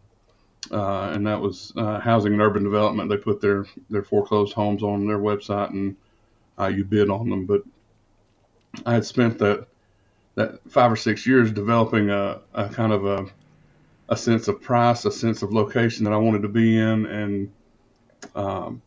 Uh, 0.71 1.11
and 1.13 1.27
that 1.27 1.41
was 1.41 1.73
uh, 1.77 1.99
housing 1.99 2.33
and 2.33 2.41
urban 2.41 2.63
development. 2.63 3.11
They 3.11 3.17
put 3.17 3.41
their, 3.41 3.67
their 3.91 4.05
foreclosed 4.05 4.55
homes 4.55 4.83
on 4.83 5.07
their 5.07 5.19
website, 5.19 5.71
and 5.71 5.97
uh, 6.59 6.69
you 6.69 6.85
bid 6.85 7.11
on 7.11 7.29
them. 7.29 7.47
But 7.47 7.63
I 8.87 8.95
had 8.95 9.05
spent 9.05 9.39
that 9.39 9.67
that 10.35 10.61
five 10.71 10.91
or 10.91 10.97
six 10.97 11.27
years 11.27 11.53
developing 11.53 12.09
a, 12.09 12.41
a 12.55 12.69
kind 12.69 12.93
of 12.93 13.05
a 13.05 13.27
a 14.09 14.17
sense 14.17 14.49
of 14.49 14.63
price, 14.63 15.05
a 15.05 15.13
sense 15.13 15.43
of 15.43 15.53
location 15.53 16.05
that 16.05 16.13
I 16.13 16.17
wanted 16.17 16.43
to 16.43 16.49
be 16.49 16.79
in, 16.79 17.07
and 17.07 17.53
um, 18.35 18.83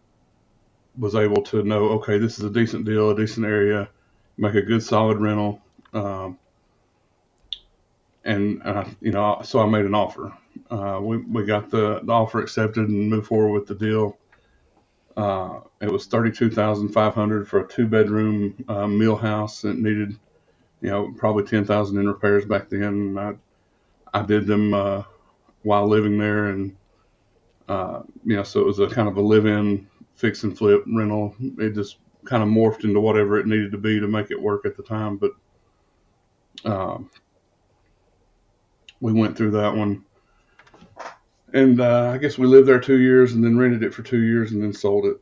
was 0.98 1.16
able 1.16 1.42
to 1.44 1.64
know, 1.64 1.90
okay, 1.90 2.18
this 2.18 2.38
is 2.38 2.46
a 2.46 2.50
decent 2.50 2.86
deal, 2.86 3.10
a 3.10 3.16
decent 3.16 3.46
area, 3.46 3.90
make 4.38 4.56
a 4.56 4.62
good 4.62 4.84
solid 4.84 5.20
rental, 5.20 5.62
um, 5.96 6.38
and, 8.26 8.62
and 8.64 8.80
I, 8.80 8.96
you 9.02 9.12
know, 9.12 9.42
so 9.44 9.60
I 9.60 9.66
made 9.68 9.86
an 9.86 9.96
offer. 9.96 10.36
Uh, 10.70 11.00
we 11.02 11.18
we 11.18 11.46
got 11.46 11.70
the, 11.70 12.02
the 12.04 12.12
offer 12.12 12.42
accepted 12.42 12.90
and 12.90 13.10
moved 13.10 13.28
forward 13.28 13.52
with 13.52 13.68
the 13.68 13.76
deal. 13.76 14.18
Uh, 15.16 15.62
it 15.82 15.92
was 15.92 16.08
thirty 16.08 16.32
two 16.32 16.50
thousand 16.50 16.90
five 16.90 17.14
hundred 17.14 17.48
for 17.48 17.62
a 17.62 17.68
two 17.68 17.88
bedroom 17.88 18.56
uh, 18.68 18.88
mill 18.88 19.16
house. 19.16 19.62
that 19.62 19.78
needed, 19.78 20.18
you 20.82 20.90
know, 20.90 21.14
probably 21.18 21.44
ten 21.44 21.66
thousand 21.66 21.98
in 21.98 22.08
repairs 22.08 22.46
back 22.46 22.70
then. 22.70 23.18
I 23.18 23.34
I 24.14 24.24
did 24.24 24.48
them 24.48 24.74
uh, 24.74 25.04
while 25.64 25.88
living 25.88 26.18
there, 26.18 26.48
and 26.48 26.76
uh, 27.68 28.02
you 28.24 28.36
know, 28.36 28.44
so 28.44 28.60
it 28.62 28.66
was 28.66 28.80
a 28.80 28.88
kind 28.88 29.08
of 29.08 29.18
a 29.18 29.22
live 29.22 29.46
in 29.46 29.88
fix 30.16 30.44
and 30.44 30.58
flip 30.58 30.84
rental. 30.88 31.36
It 31.40 31.76
just 31.76 31.98
kind 32.26 32.42
of 32.42 32.50
morphed 32.50 32.84
into 32.86 33.00
whatever 33.00 33.38
it 33.40 33.46
needed 33.46 33.72
to 33.72 33.78
be 33.78 34.00
to 34.00 34.08
make 34.08 34.32
it 34.32 34.42
work 34.42 34.66
at 34.66 34.76
the 34.76 34.84
time. 34.84 35.18
But 35.18 35.32
um, 36.66 37.10
we 39.00 39.14
went 39.14 39.38
through 39.38 39.52
that 39.52 39.76
one 39.76 40.04
and 41.56 41.80
uh, 41.80 42.12
I 42.14 42.18
guess 42.18 42.38
we 42.38 42.48
lived 42.48 42.68
there 42.68 42.82
two 42.82 43.00
years 43.00 43.32
and 43.34 43.44
then 43.44 43.58
rented 43.58 43.82
it 43.82 43.94
for 43.94 44.04
two 44.04 44.22
years 44.22 44.52
and 44.52 44.62
then 44.62 44.74
sold 44.74 45.06
it. 45.06 45.18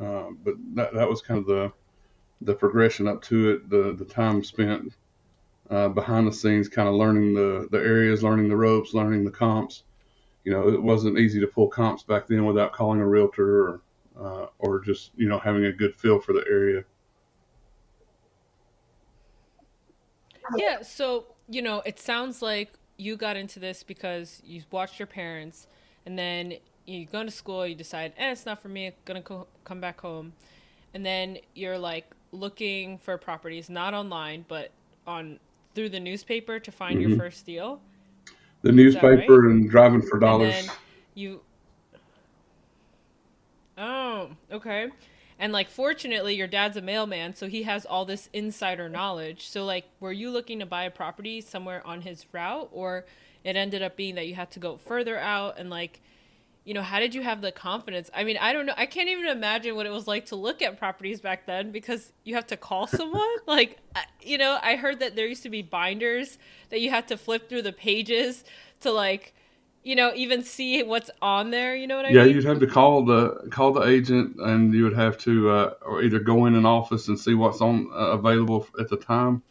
Uh, 0.00 0.30
but 0.42 0.54
that, 0.74 0.94
that 0.94 1.08
was 1.08 1.20
kind 1.20 1.38
of 1.38 1.46
the 1.46 1.70
the 2.40 2.54
progression 2.54 3.06
up 3.06 3.22
to 3.22 3.50
it, 3.50 3.70
the 3.70 3.92
the 3.92 4.04
time 4.04 4.42
spent 4.42 4.94
uh, 5.70 5.88
behind 5.88 6.26
the 6.26 6.32
scenes, 6.32 6.68
kind 6.68 6.88
of 6.88 6.94
learning 6.94 7.34
the 7.34 7.68
the 7.70 7.78
areas, 7.78 8.22
learning 8.22 8.48
the 8.48 8.56
ropes, 8.56 8.94
learning 8.94 9.24
the 9.24 9.30
comps. 9.30 9.82
You 10.44 10.52
know, 10.52 10.68
it 10.68 10.82
wasn't 10.82 11.18
easy 11.18 11.38
to 11.40 11.46
pull 11.46 11.68
comps 11.68 12.02
back 12.02 12.26
then 12.26 12.46
without 12.46 12.72
calling 12.72 13.00
a 13.00 13.06
realtor 13.06 13.68
or 13.68 13.80
uh, 14.18 14.46
or 14.58 14.80
just 14.80 15.10
you 15.16 15.28
know 15.28 15.38
having 15.38 15.66
a 15.66 15.72
good 15.72 15.94
feel 15.94 16.18
for 16.18 16.32
the 16.32 16.44
area. 16.48 16.82
Yeah, 20.56 20.82
so 20.82 21.26
you 21.48 21.62
know, 21.62 21.82
it 21.84 21.98
sounds 21.98 22.42
like 22.42 22.72
you 22.96 23.16
got 23.16 23.36
into 23.36 23.58
this 23.58 23.82
because 23.82 24.42
you 24.44 24.62
watched 24.70 24.98
your 24.98 25.06
parents, 25.06 25.66
and 26.06 26.18
then 26.18 26.54
you 26.86 27.06
go 27.06 27.24
to 27.24 27.30
school, 27.30 27.66
you 27.66 27.74
decide, 27.74 28.12
eh, 28.16 28.32
it's 28.32 28.46
not 28.46 28.60
for 28.60 28.68
me. 28.68 28.86
I'm 28.86 28.92
gonna 29.04 29.22
co- 29.22 29.46
come 29.64 29.80
back 29.80 30.00
home, 30.00 30.32
and 30.94 31.04
then 31.04 31.38
you're 31.54 31.78
like 31.78 32.06
looking 32.32 32.98
for 32.98 33.16
properties, 33.18 33.68
not 33.68 33.94
online, 33.94 34.44
but 34.48 34.70
on 35.06 35.38
through 35.74 35.88
the 35.88 36.00
newspaper 36.00 36.58
to 36.58 36.70
find 36.70 36.98
mm-hmm. 36.98 37.10
your 37.10 37.18
first 37.18 37.46
deal. 37.46 37.80
The 38.62 38.72
newspaper 38.72 39.40
right? 39.40 39.50
and 39.50 39.68
driving 39.68 40.02
for 40.02 40.18
dollars. 40.18 40.68
you. 41.14 41.40
Oh, 43.76 44.30
okay 44.50 44.90
and 45.42 45.52
like 45.52 45.68
fortunately 45.68 46.36
your 46.36 46.46
dad's 46.46 46.76
a 46.76 46.80
mailman 46.80 47.34
so 47.34 47.48
he 47.48 47.64
has 47.64 47.84
all 47.84 48.04
this 48.04 48.28
insider 48.32 48.88
knowledge. 48.88 49.48
So 49.48 49.64
like 49.64 49.86
were 49.98 50.12
you 50.12 50.30
looking 50.30 50.60
to 50.60 50.66
buy 50.66 50.84
a 50.84 50.90
property 50.90 51.40
somewhere 51.40 51.84
on 51.84 52.02
his 52.02 52.24
route 52.32 52.68
or 52.70 53.06
it 53.42 53.56
ended 53.56 53.82
up 53.82 53.96
being 53.96 54.14
that 54.14 54.28
you 54.28 54.36
had 54.36 54.52
to 54.52 54.60
go 54.60 54.76
further 54.76 55.18
out? 55.18 55.58
And 55.58 55.68
like 55.68 56.00
you 56.64 56.74
know 56.74 56.82
how 56.82 57.00
did 57.00 57.12
you 57.12 57.22
have 57.22 57.40
the 57.40 57.50
confidence? 57.50 58.08
I 58.14 58.22
mean 58.22 58.36
i 58.40 58.52
don't 58.52 58.66
know. 58.66 58.74
I 58.76 58.86
can't 58.86 59.08
even 59.08 59.26
imagine 59.26 59.74
what 59.74 59.84
it 59.84 59.90
was 59.90 60.06
like 60.06 60.26
to 60.26 60.36
look 60.36 60.62
at 60.62 60.78
properties 60.78 61.20
back 61.20 61.44
then 61.44 61.72
because 61.72 62.12
you 62.22 62.36
have 62.36 62.46
to 62.46 62.56
call 62.56 62.86
someone. 62.86 63.20
Like 63.48 63.78
you 64.22 64.38
know 64.38 64.60
i 64.62 64.76
heard 64.76 65.00
that 65.00 65.16
there 65.16 65.26
used 65.26 65.42
to 65.42 65.50
be 65.50 65.62
binders 65.62 66.38
that 66.70 66.80
you 66.80 66.90
had 66.90 67.08
to 67.08 67.16
flip 67.16 67.48
through 67.48 67.62
the 67.62 67.72
pages 67.72 68.44
to 68.82 68.92
like 68.92 69.34
you 69.82 69.96
know, 69.96 70.12
even 70.14 70.42
see 70.42 70.82
what's 70.82 71.10
on 71.20 71.50
there. 71.50 71.74
You 71.74 71.86
know 71.86 71.96
what 71.96 72.06
I 72.06 72.10
yeah, 72.10 72.20
mean? 72.20 72.28
Yeah, 72.28 72.34
you'd 72.34 72.44
have 72.44 72.60
to 72.60 72.66
call 72.66 73.04
the 73.04 73.48
call 73.50 73.72
the 73.72 73.82
agent, 73.82 74.36
and 74.38 74.72
you 74.72 74.84
would 74.84 74.94
have 74.94 75.18
to 75.18 75.50
uh, 75.50 75.74
or 75.82 76.02
either 76.02 76.20
go 76.20 76.46
in 76.46 76.54
an 76.54 76.66
office 76.66 77.08
and 77.08 77.18
see 77.18 77.34
what's 77.34 77.60
on 77.60 77.88
uh, 77.92 78.12
available 78.12 78.66
at 78.78 78.88
the 78.88 78.96
time, 78.96 79.42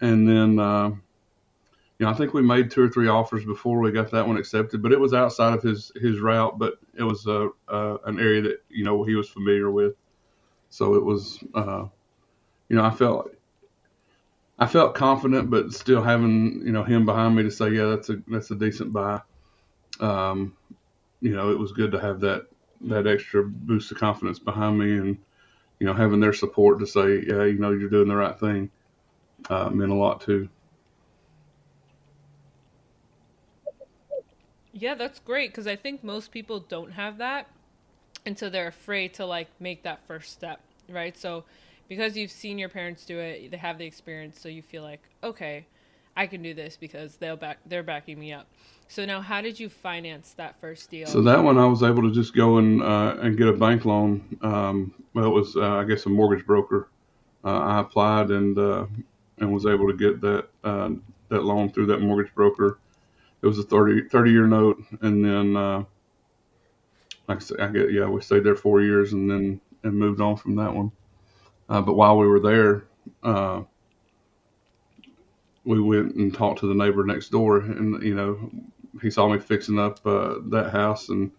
and 0.00 0.28
then 0.28 0.58
uh, 0.58 0.88
you 0.88 2.06
know 2.06 2.08
I 2.08 2.14
think 2.14 2.34
we 2.34 2.42
made 2.42 2.70
two 2.70 2.82
or 2.82 2.88
three 2.88 3.08
offers 3.08 3.44
before 3.44 3.78
we 3.78 3.92
got 3.92 4.10
that 4.10 4.26
one 4.26 4.36
accepted, 4.36 4.82
but 4.82 4.92
it 4.92 5.00
was 5.00 5.14
outside 5.14 5.54
of 5.54 5.62
his 5.62 5.92
his 5.94 6.18
route, 6.18 6.58
but 6.58 6.74
it 6.98 7.04
was 7.04 7.26
uh, 7.26 7.48
uh 7.68 7.98
an 8.04 8.18
area 8.18 8.42
that 8.42 8.62
you 8.68 8.84
know 8.84 9.04
he 9.04 9.14
was 9.14 9.28
familiar 9.28 9.70
with, 9.70 9.94
so 10.70 10.94
it 10.94 11.04
was 11.04 11.38
uh, 11.54 11.84
you 12.68 12.76
know 12.76 12.84
I 12.84 12.90
felt. 12.90 13.30
I 14.58 14.66
felt 14.66 14.94
confident, 14.94 15.50
but 15.50 15.72
still 15.72 16.02
having 16.02 16.62
you 16.64 16.70
know 16.70 16.84
him 16.84 17.04
behind 17.04 17.34
me 17.34 17.42
to 17.42 17.50
say, 17.50 17.70
yeah, 17.70 17.86
that's 17.86 18.10
a 18.10 18.22
that's 18.28 18.50
a 18.52 18.54
decent 18.54 18.92
buy 18.92 19.20
um, 20.02 20.56
you 21.20 21.34
know, 21.34 21.50
it 21.50 21.58
was 21.58 21.72
good 21.72 21.92
to 21.92 22.00
have 22.00 22.20
that 22.20 22.46
that 22.82 23.06
extra 23.06 23.44
boost 23.44 23.92
of 23.92 23.98
confidence 23.98 24.40
behind 24.40 24.78
me, 24.78 24.96
and 24.96 25.18
you 25.78 25.86
know, 25.86 25.94
having 25.94 26.20
their 26.20 26.32
support 26.32 26.80
to 26.80 26.86
say, 26.86 27.24
yeah, 27.26 27.44
you 27.44 27.58
know, 27.58 27.70
you're 27.70 27.88
doing 27.88 28.08
the 28.08 28.16
right 28.16 28.38
thing, 28.38 28.70
uh, 29.48 29.70
meant 29.70 29.92
a 29.92 29.94
lot 29.94 30.20
too. 30.20 30.48
Yeah, 34.72 34.94
that's 34.94 35.20
great 35.20 35.50
because 35.50 35.66
I 35.66 35.76
think 35.76 36.02
most 36.02 36.32
people 36.32 36.58
don't 36.60 36.92
have 36.92 37.18
that, 37.18 37.46
and 38.26 38.38
so 38.38 38.50
they're 38.50 38.68
afraid 38.68 39.14
to 39.14 39.26
like 39.26 39.48
make 39.60 39.84
that 39.84 40.06
first 40.06 40.32
step, 40.32 40.60
right? 40.88 41.16
So, 41.16 41.44
because 41.88 42.16
you've 42.16 42.30
seen 42.30 42.58
your 42.58 42.68
parents 42.68 43.04
do 43.04 43.18
it, 43.18 43.50
they 43.50 43.56
have 43.58 43.78
the 43.78 43.84
experience, 43.84 44.40
so 44.40 44.48
you 44.48 44.62
feel 44.62 44.82
like, 44.82 45.02
okay, 45.22 45.66
I 46.16 46.26
can 46.26 46.42
do 46.42 46.54
this 46.54 46.76
because 46.76 47.16
they'll 47.16 47.36
back 47.36 47.58
they're 47.66 47.82
backing 47.82 48.18
me 48.18 48.32
up. 48.32 48.46
So 48.88 49.06
now, 49.06 49.22
how 49.22 49.40
did 49.40 49.58
you 49.58 49.68
finance 49.70 50.34
that 50.36 50.60
first 50.60 50.90
deal? 50.90 51.06
So 51.06 51.22
that 51.22 51.42
one, 51.42 51.56
I 51.56 51.64
was 51.64 51.82
able 51.82 52.02
to 52.02 52.12
just 52.12 52.34
go 52.34 52.58
and 52.58 52.82
uh, 52.82 53.16
and 53.20 53.36
get 53.36 53.48
a 53.48 53.52
bank 53.52 53.84
loan. 53.84 54.38
Um, 54.42 54.94
well, 55.14 55.24
it 55.24 55.30
was 55.30 55.56
uh, 55.56 55.76
I 55.76 55.84
guess 55.84 56.04
a 56.06 56.10
mortgage 56.10 56.46
broker. 56.46 56.88
Uh, 57.44 57.58
I 57.58 57.80
applied 57.80 58.30
and 58.30 58.58
uh, 58.58 58.86
and 59.38 59.52
was 59.52 59.64
able 59.64 59.86
to 59.88 59.96
get 59.96 60.20
that 60.20 60.48
uh, 60.62 60.90
that 61.30 61.44
loan 61.44 61.72
through 61.72 61.86
that 61.86 62.00
mortgage 62.00 62.34
broker. 62.34 62.78
It 63.40 63.46
was 63.46 63.58
a 63.58 63.64
30, 63.64 64.08
30 64.08 64.30
year 64.30 64.46
note, 64.46 64.84
and 65.00 65.24
then 65.24 65.56
uh, 65.56 65.84
like 67.26 67.38
I 67.38 67.40
said, 67.40 67.60
I 67.60 67.68
get 67.68 67.90
yeah, 67.90 68.06
we 68.06 68.20
stayed 68.20 68.44
there 68.44 68.54
four 68.54 68.82
years, 68.82 69.14
and 69.14 69.30
then 69.30 69.60
and 69.82 69.94
moved 69.94 70.20
on 70.20 70.36
from 70.36 70.56
that 70.56 70.74
one. 70.74 70.92
but 71.66 71.94
while 71.94 72.18
we 72.18 72.26
were 72.26 72.40
there, 72.40 72.84
we 75.64 75.80
went 75.80 76.14
and 76.16 76.34
talked 76.34 76.60
to 76.60 76.66
the 76.66 76.74
neighbor 76.74 77.04
next 77.04 77.30
door, 77.30 77.58
and 77.58 78.02
you 78.02 78.14
know, 78.14 78.50
he 79.00 79.10
saw 79.10 79.28
me 79.28 79.38
fixing 79.38 79.78
up 79.78 80.04
uh, 80.06 80.36
that 80.48 80.70
house, 80.70 81.08
and 81.08 81.30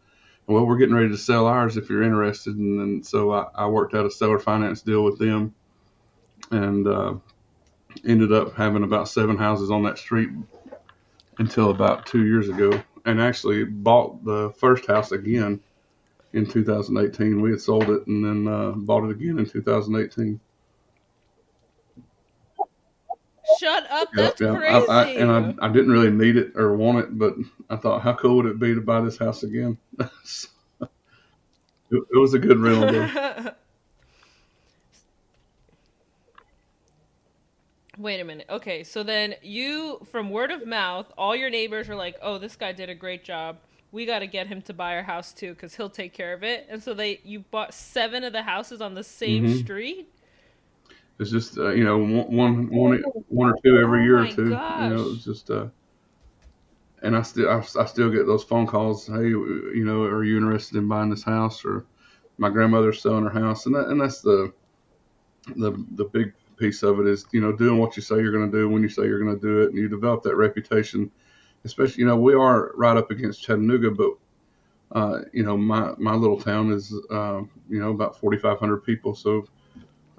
well, 0.48 0.66
we're 0.66 0.78
getting 0.78 0.96
ready 0.96 1.10
to 1.10 1.18
sell 1.18 1.48
ours 1.48 1.78
if 1.78 1.90
you're 1.90 2.04
interested, 2.04 2.56
and, 2.56 3.06
so 3.06 3.32
I, 3.32 3.48
I, 3.56 3.68
worked 3.68 3.94
out 3.94 4.06
a 4.06 4.12
seller 4.12 4.40
finance 4.40 4.82
deal 4.82 5.04
with 5.04 5.20
them, 5.20 5.54
and 6.52 6.88
uh, 6.88 7.16
ended 8.06 8.32
up 8.32 8.56
having 8.56 8.84
about 8.84 9.10
seven 9.10 9.38
houses 9.38 9.72
on 9.72 9.84
that 9.84 9.98
street 9.98 10.30
until 11.38 11.70
about 11.70 12.06
two 12.06 12.26
years 12.26 12.50
ago, 12.50 12.82
and 13.06 13.22
actually 13.22 13.64
bought 13.66 14.24
the 14.24 14.54
first 14.58 14.88
house 14.88 15.12
again 15.12 15.60
in 16.34 16.46
2018. 16.46 17.42
We 17.42 17.52
had 17.52 17.62
sold 17.62 17.90
it 17.90 18.08
and 18.08 18.24
then 18.24 18.54
uh, 18.54 18.72
bought 18.72 19.06
it 19.06 19.12
again 19.12 19.40
in 19.40 19.46
2018. 19.46 20.40
Up. 24.04 24.14
That's 24.14 24.42
yeah, 24.42 24.56
crazy. 24.56 24.88
I, 24.90 25.02
I, 25.02 25.06
and 25.08 25.32
I, 25.32 25.66
I 25.66 25.70
didn't 25.70 25.92
really 25.92 26.12
need 26.12 26.38
it 26.38 26.54
or 26.56 26.76
want 26.76 27.00
it, 27.00 27.18
but 27.18 27.36
I 27.70 27.76
thought, 27.76 28.02
how 28.02 28.14
cool 28.14 28.38
would 28.38 28.46
it 28.46 28.60
be 28.60 28.74
to 28.76 28.82
buy 28.82 29.02
this 29.02 29.18
house 29.18 29.44
again? 29.44 29.78
it, 30.00 30.90
it, 31.92 32.18
was 32.18 32.34
a 32.34 32.40
good 32.40 32.60
rental. 32.60 33.52
Wait 37.98 38.20
a 38.20 38.24
minute. 38.24 38.48
Okay, 38.50 38.84
so 38.84 39.04
then 39.04 39.36
you, 39.42 40.06
from 40.12 40.30
word 40.32 40.52
of 40.52 40.66
mouth, 40.66 41.12
all 41.18 41.36
your 41.36 41.50
neighbors 41.50 41.90
are 41.90 41.96
like, 41.96 42.16
"Oh, 42.22 42.38
this 42.40 42.56
guy 42.56 42.72
did 42.72 42.90
a 42.90 42.96
great 42.96 43.24
job. 43.24 43.58
We 43.92 44.06
got 44.08 44.20
to 44.20 44.28
get 44.28 44.48
him 44.48 44.62
to 44.64 44.74
buy 44.74 44.96
our 44.96 45.04
house 45.04 45.32
too, 45.32 45.54
because 45.54 45.76
he'll 45.76 45.92
take 45.92 46.14
care 46.14 46.34
of 46.34 46.44
it." 46.44 46.66
And 46.70 46.82
so 46.82 46.94
they, 46.96 47.22
you 47.24 47.42
bought 47.52 47.74
seven 47.74 48.24
of 48.24 48.34
the 48.34 48.42
houses 48.42 48.82
on 48.82 48.96
the 48.96 49.04
same 49.04 49.46
mm-hmm. 49.46 49.60
street. 49.60 50.13
It's 51.20 51.32
just 51.32 51.58
uh, 51.58 51.70
you 51.70 51.84
know 51.84 51.98
one, 51.98 52.70
one, 52.70 53.04
one 53.30 53.50
or 53.50 53.56
two 53.64 53.80
every 53.80 54.02
Oh 54.02 54.04
year 54.04 54.22
or 54.22 54.26
my 54.26 54.32
two. 54.32 54.60
You 54.76 54.88
know, 54.90 55.12
it's 55.12 55.24
just 55.24 55.50
uh, 55.50 55.68
and 57.02 57.16
I 57.16 57.22
still 57.22 57.50
I, 57.50 57.58
I 57.58 57.86
still 57.86 58.10
get 58.10 58.26
those 58.26 58.44
phone 58.44 58.66
calls. 58.66 59.08
Hey, 59.08 59.28
you 59.28 59.84
know, 59.86 60.04
are 60.04 60.24
you 60.24 60.38
interested 60.38 60.78
in 60.78 60.88
buying 60.88 61.10
this 61.10 61.24
house? 61.24 61.64
Or 61.66 61.86
my 62.38 62.50
grandmother's 62.50 63.02
selling 63.02 63.26
her 63.26 63.40
house, 63.40 63.66
and 63.66 63.76
that 63.76 63.88
and 63.88 64.02
that's 64.02 64.22
the 64.22 64.54
the 65.56 65.72
the 65.96 66.06
big 66.06 66.34
piece 66.58 66.84
of 66.84 67.00
it 67.00 67.08
is 67.08 67.26
you 67.32 67.42
know 67.42 67.52
doing 67.52 67.78
what 67.78 67.96
you 67.96 68.02
say 68.02 68.16
you're 68.16 68.32
going 68.32 68.50
to 68.50 68.58
do 68.58 68.70
when 68.70 68.82
you 68.82 68.90
say 68.90 69.04
you're 69.04 69.24
going 69.24 69.36
to 69.36 69.42
do 69.42 69.62
it, 69.62 69.70
and 69.70 69.78
you 69.78 69.88
develop 69.88 70.24
that 70.24 70.36
reputation. 70.36 71.12
Especially, 71.66 72.02
you 72.02 72.08
know, 72.08 72.18
we 72.18 72.34
are 72.34 72.72
right 72.76 72.98
up 72.98 73.10
against 73.10 73.42
Chattanooga, 73.42 73.92
but 73.92 74.12
uh, 74.92 75.22
you 75.32 75.44
know, 75.44 75.58
my 75.58 75.94
my 75.98 76.14
little 76.14 76.40
town 76.40 76.72
is 76.72 76.94
uh, 77.12 77.42
you 77.70 77.80
know 77.80 77.92
about 77.92 78.20
4,500 78.20 78.78
people, 78.78 79.16
so 79.16 79.46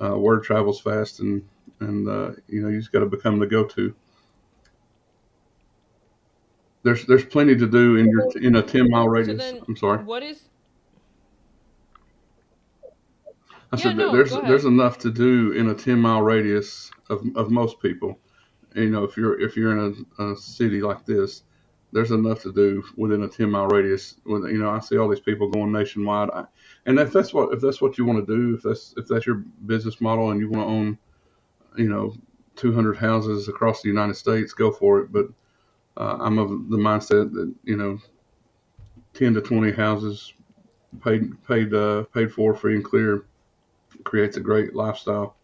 uh, 0.04 0.16
word 0.16 0.42
travels 0.44 0.80
fast, 0.80 1.20
and 1.20 1.48
and 1.80 2.08
uh, 2.08 2.32
you 2.48 2.62
know 2.62 2.68
you 2.68 2.78
just 2.78 2.92
got 2.92 3.00
to 3.00 3.06
become 3.06 3.38
the 3.38 3.46
go-to. 3.46 3.94
There's 6.82 7.06
there's 7.06 7.24
plenty 7.24 7.56
to 7.56 7.66
do 7.66 7.96
in 7.96 8.06
your 8.08 8.30
in 8.42 8.56
a 8.56 8.62
10 8.62 8.90
mile 8.90 9.08
So 9.08 9.10
radius. 9.10 9.52
then, 9.52 9.64
I'm 9.66 9.76
sorry. 9.76 10.04
what 10.04 10.22
is? 10.22 10.48
I 13.72 13.76
Yeah, 13.76 13.84
said 13.84 13.96
no, 13.96 14.12
there's 14.12 14.32
there's 14.42 14.64
enough 14.64 14.98
to 14.98 15.10
do 15.10 15.52
in 15.52 15.68
a 15.68 15.74
10 15.74 15.98
mile 16.00 16.22
radius 16.22 16.90
of, 17.10 17.24
of 17.36 17.50
most 17.50 17.80
people. 17.80 18.20
You 18.74 18.90
know, 18.90 19.04
if 19.04 19.16
you're 19.16 19.40
if 19.40 19.56
you're 19.56 19.72
in 19.78 20.06
a, 20.18 20.22
a 20.32 20.36
city 20.36 20.80
like 20.80 21.04
this, 21.06 21.42
there's 21.94 22.10
enough 22.10 22.42
to 22.42 22.52
do 22.52 22.82
within 22.96 23.22
a 23.22 23.28
10 23.28 23.48
mile 23.48 23.68
radius. 23.68 24.16
You 24.26 24.58
know, 24.58 24.68
I 24.68 24.80
see 24.80 24.98
all 24.98 25.08
these 25.08 25.20
people 25.20 25.48
going 25.48 25.70
nationwide, 25.70 26.28
I, 26.30 26.44
and 26.86 26.98
if 26.98 27.12
that's 27.12 27.32
what 27.32 27.54
if 27.54 27.60
that's 27.60 27.80
what 27.80 27.96
you 27.96 28.04
want 28.04 28.26
to 28.26 28.36
do, 28.36 28.56
if 28.56 28.62
that's 28.62 28.94
if 28.96 29.06
that's 29.06 29.26
your 29.26 29.44
business 29.66 30.00
model 30.00 30.32
and 30.32 30.40
you 30.40 30.50
want 30.50 30.66
to 30.66 30.72
own, 30.72 30.98
you 31.76 31.88
know, 31.88 32.12
200 32.56 32.96
houses 32.96 33.46
across 33.46 33.80
the 33.80 33.88
United 33.88 34.14
States, 34.14 34.52
go 34.52 34.72
for 34.72 35.00
it. 35.00 35.12
But 35.12 35.26
uh, 35.96 36.18
I'm 36.20 36.38
of 36.38 36.48
the 36.68 36.76
mindset 36.76 37.32
that 37.32 37.54
you 37.62 37.76
know, 37.76 37.98
10 39.14 39.34
to 39.34 39.40
20 39.40 39.70
houses 39.70 40.34
paid 41.00 41.32
paid 41.46 41.72
uh, 41.72 42.02
paid 42.12 42.32
for 42.32 42.54
free 42.54 42.74
and 42.74 42.84
clear 42.84 43.24
creates 44.02 44.36
a 44.36 44.40
great 44.40 44.74
lifestyle. 44.74 45.36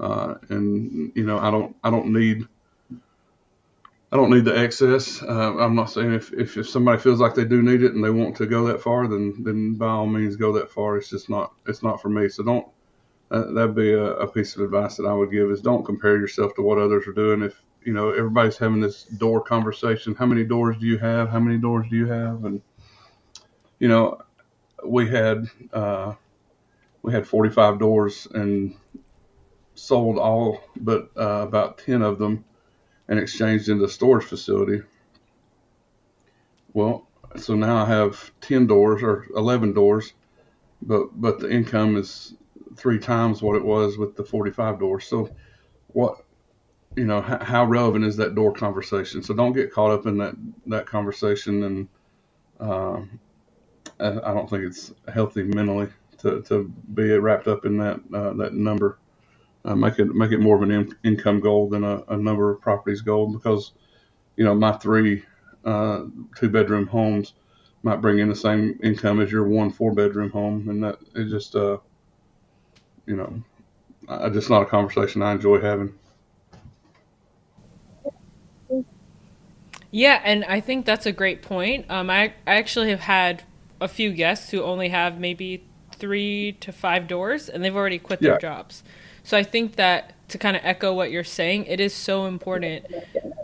Uh, 0.00 0.36
and 0.48 1.12
you 1.14 1.26
know, 1.26 1.38
I 1.38 1.50
don't 1.50 1.76
I 1.84 1.90
don't 1.90 2.14
need 2.14 2.48
I 4.16 4.18
don't 4.18 4.30
need 4.30 4.46
the 4.46 4.58
excess. 4.58 5.22
Uh, 5.22 5.58
I'm 5.58 5.74
not 5.74 5.90
saying 5.90 6.14
if, 6.14 6.32
if 6.32 6.56
if 6.56 6.70
somebody 6.70 6.98
feels 6.98 7.20
like 7.20 7.34
they 7.34 7.44
do 7.44 7.60
need 7.60 7.82
it 7.82 7.92
and 7.92 8.02
they 8.02 8.08
want 8.08 8.34
to 8.36 8.46
go 8.46 8.68
that 8.68 8.80
far, 8.80 9.06
then 9.06 9.42
then 9.42 9.74
by 9.74 9.88
all 9.88 10.06
means 10.06 10.36
go 10.36 10.54
that 10.54 10.72
far. 10.72 10.96
It's 10.96 11.10
just 11.10 11.28
not 11.28 11.52
it's 11.66 11.82
not 11.82 12.00
for 12.00 12.08
me. 12.08 12.30
So 12.30 12.42
don't. 12.42 12.66
Uh, 13.30 13.52
that'd 13.52 13.74
be 13.74 13.92
a, 13.92 14.04
a 14.04 14.26
piece 14.26 14.56
of 14.56 14.62
advice 14.62 14.96
that 14.96 15.04
I 15.04 15.12
would 15.12 15.30
give 15.30 15.50
is 15.50 15.60
don't 15.60 15.84
compare 15.84 16.16
yourself 16.16 16.54
to 16.54 16.62
what 16.62 16.78
others 16.78 17.06
are 17.06 17.12
doing. 17.12 17.42
If 17.42 17.60
you 17.84 17.92
know 17.92 18.08
everybody's 18.08 18.56
having 18.56 18.80
this 18.80 19.02
door 19.04 19.42
conversation, 19.42 20.14
how 20.14 20.24
many 20.24 20.44
doors 20.44 20.78
do 20.78 20.86
you 20.86 20.96
have? 20.96 21.28
How 21.28 21.40
many 21.40 21.58
doors 21.58 21.86
do 21.90 21.96
you 21.96 22.06
have? 22.06 22.46
And 22.46 22.62
you 23.78 23.88
know, 23.88 24.22
we 24.82 25.10
had 25.10 25.50
uh, 25.74 26.14
we 27.02 27.12
had 27.12 27.26
45 27.26 27.78
doors 27.78 28.26
and 28.32 28.74
sold 29.74 30.16
all 30.16 30.64
but 30.74 31.10
uh, 31.18 31.42
about 31.46 31.76
10 31.76 32.00
of 32.00 32.18
them 32.18 32.46
and 33.08 33.18
exchanged 33.18 33.68
into 33.68 33.84
a 33.84 33.88
storage 33.88 34.24
facility. 34.24 34.82
Well, 36.72 37.06
so 37.36 37.54
now 37.54 37.76
I 37.76 37.86
have 37.86 38.32
10 38.40 38.66
doors 38.66 39.02
or 39.02 39.26
11 39.34 39.72
doors, 39.72 40.12
but 40.82 41.20
but 41.20 41.40
the 41.40 41.50
income 41.50 41.96
is 41.96 42.34
three 42.76 42.98
times 42.98 43.42
what 43.42 43.56
it 43.56 43.64
was 43.64 43.96
with 43.96 44.16
the 44.16 44.24
45 44.24 44.78
doors. 44.78 45.06
So 45.06 45.30
what 45.88 46.18
you 46.96 47.04
know, 47.04 47.20
how, 47.20 47.38
how 47.44 47.64
relevant 47.64 48.04
is 48.04 48.16
that 48.16 48.34
door 48.34 48.52
conversation? 48.52 49.22
So 49.22 49.34
don't 49.34 49.52
get 49.52 49.72
caught 49.72 49.90
up 49.90 50.06
in 50.06 50.18
that 50.18 50.34
that 50.66 50.86
conversation, 50.86 51.62
and 51.62 51.88
um, 52.58 53.20
I 54.00 54.08
I 54.08 54.34
don't 54.34 54.48
think 54.48 54.64
it's 54.64 54.92
healthy 55.12 55.42
mentally 55.42 55.88
to, 56.18 56.42
to 56.42 56.72
be 56.94 57.10
wrapped 57.18 57.48
up 57.48 57.66
in 57.66 57.76
that 57.78 58.00
uh, 58.12 58.32
that 58.34 58.54
number. 58.54 58.98
Uh, 59.66 59.76
make 59.76 59.98
it 60.00 60.06
make 60.14 60.32
it 60.32 60.40
more 60.40 60.56
of 60.56 60.62
an 60.62 60.72
in, 60.72 60.96
income 61.04 61.40
goal 61.40 61.68
than 61.68 61.84
a, 61.84 62.02
a 62.10 62.16
number 62.18 62.52
of 62.52 62.62
properties 62.62 63.02
goal 63.02 63.28
because 63.32 63.72
you 64.36 64.44
know 64.44 64.54
my 64.54 64.72
three 64.72 65.24
uh, 65.64 66.04
two 66.36 66.50
bedroom 66.50 66.86
homes 66.86 67.34
might 67.82 68.02
bring 68.02 68.20
in 68.20 68.28
the 68.28 68.36
same 68.36 68.78
income 68.82 69.20
as 69.20 69.32
your 69.32 69.48
one 69.48 69.70
four 69.70 69.94
bedroom 69.94 70.30
home, 70.30 70.68
and 70.70 70.84
that 70.84 70.98
it 71.16 71.28
just 71.30 71.56
uh, 71.56 71.78
you 73.06 73.16
know 73.16 73.42
I, 74.08 74.28
just 74.30 74.50
not 74.50 74.62
a 74.62 74.66
conversation 74.66 75.22
I 75.22 75.32
enjoy 75.32 75.60
having. 75.60 75.94
Yeah, 79.90 80.20
and 80.24 80.44
I 80.44 80.60
think 80.60 80.84
that's 80.86 81.06
a 81.06 81.12
great 81.12 81.42
point. 81.42 81.90
Um, 81.90 82.10
I 82.10 82.34
I 82.46 82.56
actually 82.56 82.90
have 82.90 83.00
had 83.00 83.44
a 83.80 83.88
few 83.88 84.12
guests 84.12 84.50
who 84.50 84.62
only 84.62 84.88
have 84.90 85.18
maybe 85.18 85.64
three 85.92 86.52
to 86.60 86.72
five 86.72 87.06
doors, 87.08 87.48
and 87.48 87.64
they've 87.64 87.76
already 87.76 87.98
quit 87.98 88.22
their 88.22 88.32
Yeah, 88.32 88.38
jobs. 88.38 88.82
So 89.26 89.36
I 89.36 89.42
think 89.42 89.74
that 89.74 90.14
to 90.28 90.38
kind 90.38 90.56
of 90.56 90.62
echo 90.64 90.94
what 90.94 91.10
you're 91.10 91.24
saying, 91.24 91.66
it 91.66 91.80
is 91.80 91.92
so 91.92 92.26
important 92.26 92.86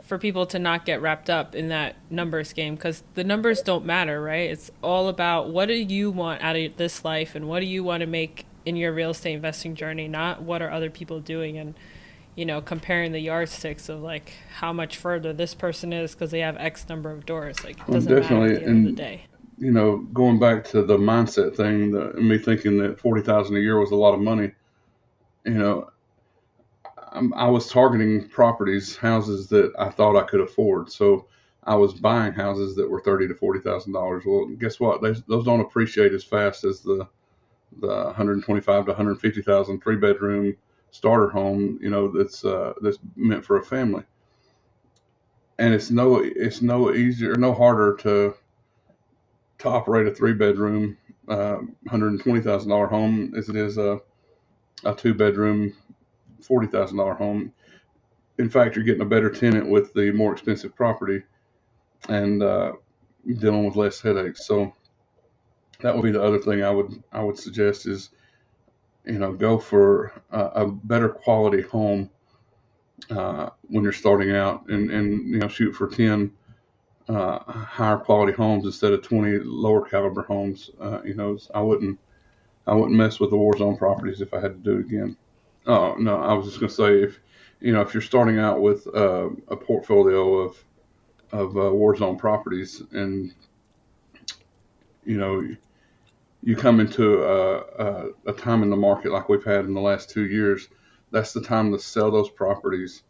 for 0.05 0.17
people 0.17 0.47
to 0.47 0.61
not 0.61 0.85
get 0.85 1.03
wrapped 1.03 1.29
up 1.29 1.57
in 1.57 1.71
that 1.71 1.97
numbers 2.09 2.53
game 2.53 2.77
because 2.77 3.03
the 3.15 3.25
numbers 3.25 3.63
don't 3.63 3.85
matter, 3.85 4.23
right? 4.23 4.49
It's 4.49 4.71
all 4.81 5.09
about 5.09 5.51
what 5.51 5.67
do 5.67 5.75
you 5.75 6.13
want 6.13 6.41
out 6.41 6.55
of 6.55 6.77
this 6.77 7.05
life 7.05 7.35
and 7.35 7.49
what 7.49 7.59
do 7.59 7.67
you 7.67 7.83
want 7.83 8.03
to 8.03 8.07
make 8.07 8.47
in 8.65 8.77
your 8.77 8.93
real 8.93 9.11
estate 9.11 9.33
investing 9.35 9.75
journey, 9.75 10.07
not 10.07 10.41
what 10.41 10.63
are 10.63 10.71
other 10.71 10.89
people 10.89 11.19
doing 11.19 11.59
and 11.59 11.75
you 12.37 12.47
know 12.47 12.61
comparing 12.61 13.11
the 13.11 13.19
yardsticks 13.19 13.89
of 13.89 14.03
like 14.03 14.35
how 14.59 14.73
much 14.73 14.97
further 14.97 15.33
this 15.33 15.53
person 15.53 15.93
is 15.93 16.15
because 16.15 16.31
they 16.31 16.41
have 16.41 16.57
X 16.59 16.89
number 16.89 17.11
of 17.11 17.27
doors. 17.27 17.65
Like 17.65 17.81
it 17.81 17.89
well, 17.89 17.95
doesn't 17.95 18.15
matter 18.21 18.23
at 18.23 18.23
definitely, 18.23 18.55
the 18.55 18.63
end 18.63 18.69
of 18.69 18.83
the 18.85 18.89
and 18.91 18.97
day. 18.97 19.25
you 19.59 19.73
know 19.73 19.99
going 20.13 20.39
back 20.39 20.63
to 20.67 20.83
the 20.85 20.97
mindset 20.97 21.57
thing, 21.57 21.91
the, 21.91 22.13
me 22.21 22.39
thinking 22.39 22.79
that 22.79 23.01
forty 23.01 23.21
thousand 23.21 23.57
a 23.57 23.59
year 23.59 23.81
was 23.81 23.91
a 23.91 23.97
lot 23.97 24.15
of 24.15 24.21
money. 24.21 24.53
You 25.45 25.55
know, 25.55 25.91
I'm, 27.13 27.35
I 27.35 27.49
was 27.49 27.71
targeting 27.71 28.29
properties, 28.29 28.97
houses 28.97 29.49
that 29.49 29.73
I 29.79 29.91
thought 29.91 30.17
I 30.17 30.25
could 30.27 30.41
afford. 30.41 30.91
So 30.93 31.27
I 31.65 31.75
was 31.77 31.95
buying 31.95 32.33
houses 32.33 32.77
that 32.77 32.89
were 32.91 33.01
thirty 33.01 33.29
to 33.29 33.35
forty 33.35 33.61
thousand 33.61 33.93
dollars. 33.93 34.25
Well, 34.27 34.47
guess 34.59 34.81
what? 34.81 35.03
They, 35.03 35.15
those 35.29 35.45
don't 35.45 35.61
appreciate 35.61 36.13
as 36.13 36.25
fast 36.25 36.65
as 36.65 36.81
the 36.81 37.09
the 37.81 37.89
125 37.89 38.87
to 38.87 38.91
150,000 38.93 39.83
three 39.83 39.97
bedroom 39.97 40.57
starter 40.91 41.29
home. 41.31 41.79
You 41.83 41.91
know, 41.91 42.09
that's 42.09 42.45
uh, 42.45 42.75
that's 42.83 42.99
meant 43.17 43.45
for 43.45 43.59
a 43.59 43.65
family. 43.65 44.05
And 45.59 45.75
it's 45.75 45.91
no 45.91 46.19
it's 46.25 46.63
no 46.63 46.93
easier, 46.95 47.35
no 47.37 47.55
harder 47.55 47.97
to 48.03 48.35
to 49.59 49.69
operate 49.69 50.07
a 50.07 50.13
three 50.15 50.35
bedroom, 50.35 50.99
uh, 51.29 51.59
$120,000 51.89 52.91
home 52.91 53.35
as 53.37 53.49
it 53.49 53.57
is 53.57 53.79
a, 53.79 54.01
a 54.85 54.95
two 54.95 55.15
bedroom, 55.15 55.75
$40,000 56.43 57.17
home. 57.17 57.53
In 58.39 58.49
fact, 58.49 58.77
you're 58.77 58.85
getting 58.85 59.03
a 59.03 59.07
better 59.07 59.31
tenant 59.31 59.69
with 59.69 59.93
the 59.95 60.11
more 60.13 60.33
expensive 60.33 60.75
property 60.75 61.23
and 62.09 62.43
uh, 62.43 62.73
dealing 63.39 63.65
with 63.65 63.77
less 63.77 64.01
headaches. 64.01 64.47
So 64.47 64.73
that 65.81 65.95
would 65.95 66.03
be 66.03 66.11
the 66.13 66.23
other 66.23 66.39
thing 66.39 66.63
I 66.63 66.71
would 66.71 67.03
I 67.13 67.23
would 67.23 67.39
suggest 67.39 67.87
is 67.87 68.11
you 69.05 69.19
know 69.19 69.33
go 69.33 69.59
for 69.59 70.13
a, 70.31 70.41
a 70.41 70.67
better 70.67 71.09
quality 71.09 71.63
home 71.63 72.11
uh, 73.11 73.51
when 73.63 73.83
you're 73.83 73.93
starting 73.93 74.35
out 74.35 74.69
and 74.69 74.91
and 74.91 75.29
you 75.29 75.39
know 75.39 75.49
shoot 75.49 75.73
for 75.73 75.89
10 75.89 76.33
uh, 77.09 77.39
higher 77.41 77.97
quality 77.99 78.33
homes 78.33 78.65
instead 78.65 78.93
of 78.93 79.03
20 79.03 79.41
lower 79.45 79.83
caliber 79.83 80.23
homes. 80.23 80.71
Uh, 80.81 81.01
you 81.05 81.15
know, 81.15 81.37
I 81.55 81.61
wouldn't 81.61 81.99
I 82.67 82.75
wouldn't 82.75 82.97
mess 82.97 83.19
with 83.19 83.31
the 83.31 83.37
war 83.37 83.57
zone 83.57 83.77
properties 83.77 84.21
if 84.21 84.33
I 84.35 84.41
had 84.41 84.65
to 84.65 84.71
do 84.71 84.79
it 84.79 84.87
again. 84.87 85.17
Oh 85.67 85.95
no, 85.99 86.17
I 86.17 86.33
was 86.35 86.47
just 86.47 86.61
gonna 86.61 86.71
say 86.71 87.03
if 87.03 87.19
you 87.61 87.73
know 87.73 87.81
if 87.81 87.95
you're 87.95 88.01
starting 88.01 88.39
out 88.39 88.61
with 88.61 88.87
uh, 88.95 89.29
a 89.49 89.57
portfolio 89.57 90.39
of 90.39 90.65
of 91.33 91.57
uh, 91.57 91.73
war 91.73 91.97
zone 91.97 92.19
properties 92.19 92.83
and 92.93 93.33
you 95.05 95.17
know 95.17 95.57
you 96.43 96.57
come 96.57 96.81
into 96.81 97.23
a, 97.23 97.59
a, 97.59 98.07
a 98.27 98.33
time 98.33 98.63
in 98.63 98.71
the 98.71 98.77
market 98.77 99.13
like 99.13 99.29
we've 99.29 99.45
had 99.45 99.65
in 99.65 99.75
the 99.75 99.81
last 99.81 100.11
two 100.11 100.27
years, 100.27 100.69
that's 101.13 101.33
the 101.33 101.41
time 101.41 101.73
to 101.73 101.79
sell 101.79 102.11
those 102.11 102.31
properties 102.31 103.03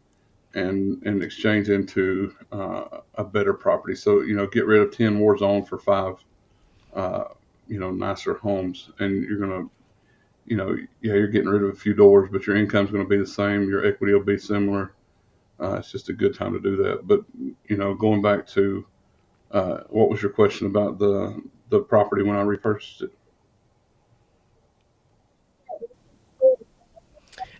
and 0.53 1.01
and 1.03 1.23
exchange 1.23 1.69
into 1.69 2.33
uh, 2.51 2.99
a 3.15 3.23
better 3.23 3.53
property. 3.53 3.95
So 3.95 4.21
you 4.21 4.35
know, 4.35 4.45
get 4.45 4.67
rid 4.67 4.81
of 4.81 4.95
ten 4.95 5.19
war 5.19 5.37
zone 5.37 5.65
for 5.65 5.79
five, 5.79 6.23
uh, 6.93 7.25
you 7.73 7.79
know, 7.79 7.89
nicer 7.89 8.35
homes, 8.35 8.91
and 8.99 9.23
you're 9.23 9.39
gonna, 9.39 9.67
you 10.45 10.55
know, 10.55 10.77
yeah, 11.01 11.13
you're 11.13 11.27
getting 11.27 11.49
rid 11.49 11.63
of 11.63 11.69
a 11.69 11.75
few 11.75 11.95
doors, 11.95 12.29
but 12.31 12.45
your 12.45 12.55
income's 12.55 12.91
going 12.91 13.03
to 13.03 13.09
be 13.09 13.17
the 13.17 13.25
same. 13.25 13.67
Your 13.67 13.83
equity 13.83 14.13
will 14.13 14.23
be 14.23 14.37
similar. 14.37 14.93
Uh, 15.59 15.77
it's 15.79 15.91
just 15.91 16.09
a 16.09 16.13
good 16.13 16.35
time 16.35 16.53
to 16.53 16.59
do 16.59 16.75
that. 16.83 17.07
But 17.07 17.21
you 17.65 17.77
know, 17.77 17.95
going 17.95 18.21
back 18.21 18.45
to 18.49 18.85
uh, 19.49 19.77
what 19.89 20.11
was 20.11 20.21
your 20.21 20.31
question 20.31 20.67
about 20.67 20.99
the 20.99 21.41
the 21.69 21.79
property 21.79 22.21
when 22.21 22.35
I 22.35 22.43
repurchased 22.43 23.01
it? 23.01 23.11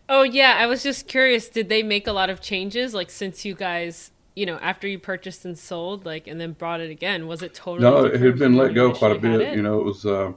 Oh 0.07 0.21
yeah, 0.21 0.57
I 0.59 0.67
was 0.67 0.83
just 0.83 1.07
curious. 1.07 1.49
Did 1.49 1.69
they 1.69 1.81
make 1.81 2.05
a 2.05 2.13
lot 2.13 2.29
of 2.29 2.39
changes, 2.39 2.93
like 2.93 3.09
since 3.09 3.45
you 3.45 3.55
guys, 3.55 4.11
you 4.35 4.45
know, 4.45 4.57
after 4.57 4.87
you 4.87 4.99
purchased 4.99 5.45
and 5.45 5.57
sold, 5.57 6.05
like, 6.05 6.27
and 6.27 6.39
then 6.39 6.53
brought 6.53 6.81
it 6.81 6.89
again? 6.89 7.27
Was 7.27 7.41
it 7.41 7.53
totally? 7.53 7.89
No, 7.89 8.05
it 8.05 8.19
had 8.19 8.39
been 8.39 8.55
let 8.55 8.73
go 8.73 8.93
quite 8.93 9.15
a 9.15 9.19
bit. 9.19 9.41
it? 9.41 9.55
You 9.55 9.61
know, 9.61 9.79
it 9.79 9.85
was. 9.85 10.05
Uh, 10.05 10.33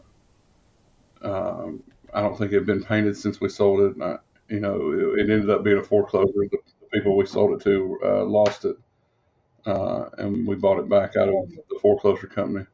um 1.22 1.82
I 2.14 2.22
don't 2.22 2.36
think 2.36 2.52
it 2.52 2.56
had 2.56 2.66
been 2.66 2.82
painted 2.82 3.16
since 3.16 3.40
we 3.40 3.48
sold 3.50 3.80
it. 3.80 3.94
And 3.94 4.04
I, 4.04 4.16
you 4.48 4.60
know, 4.60 4.92
it, 4.92 5.20
it 5.20 5.30
ended 5.30 5.50
up 5.50 5.62
being 5.62 5.78
a 5.78 5.82
foreclosure. 5.82 6.32
The, 6.34 6.58
the 6.80 6.86
people 6.92 7.16
we 7.16 7.26
sold 7.26 7.60
it 7.60 7.64
to 7.64 7.98
uh, 8.02 8.24
lost 8.24 8.64
it, 8.64 8.76
uh, 9.66 10.06
and 10.18 10.46
we 10.46 10.54
bought 10.54 10.78
it 10.78 10.88
back 10.88 11.16
out 11.16 11.28
of 11.28 11.34
the 11.50 11.78
foreclosure 11.80 12.26
company. 12.26 12.64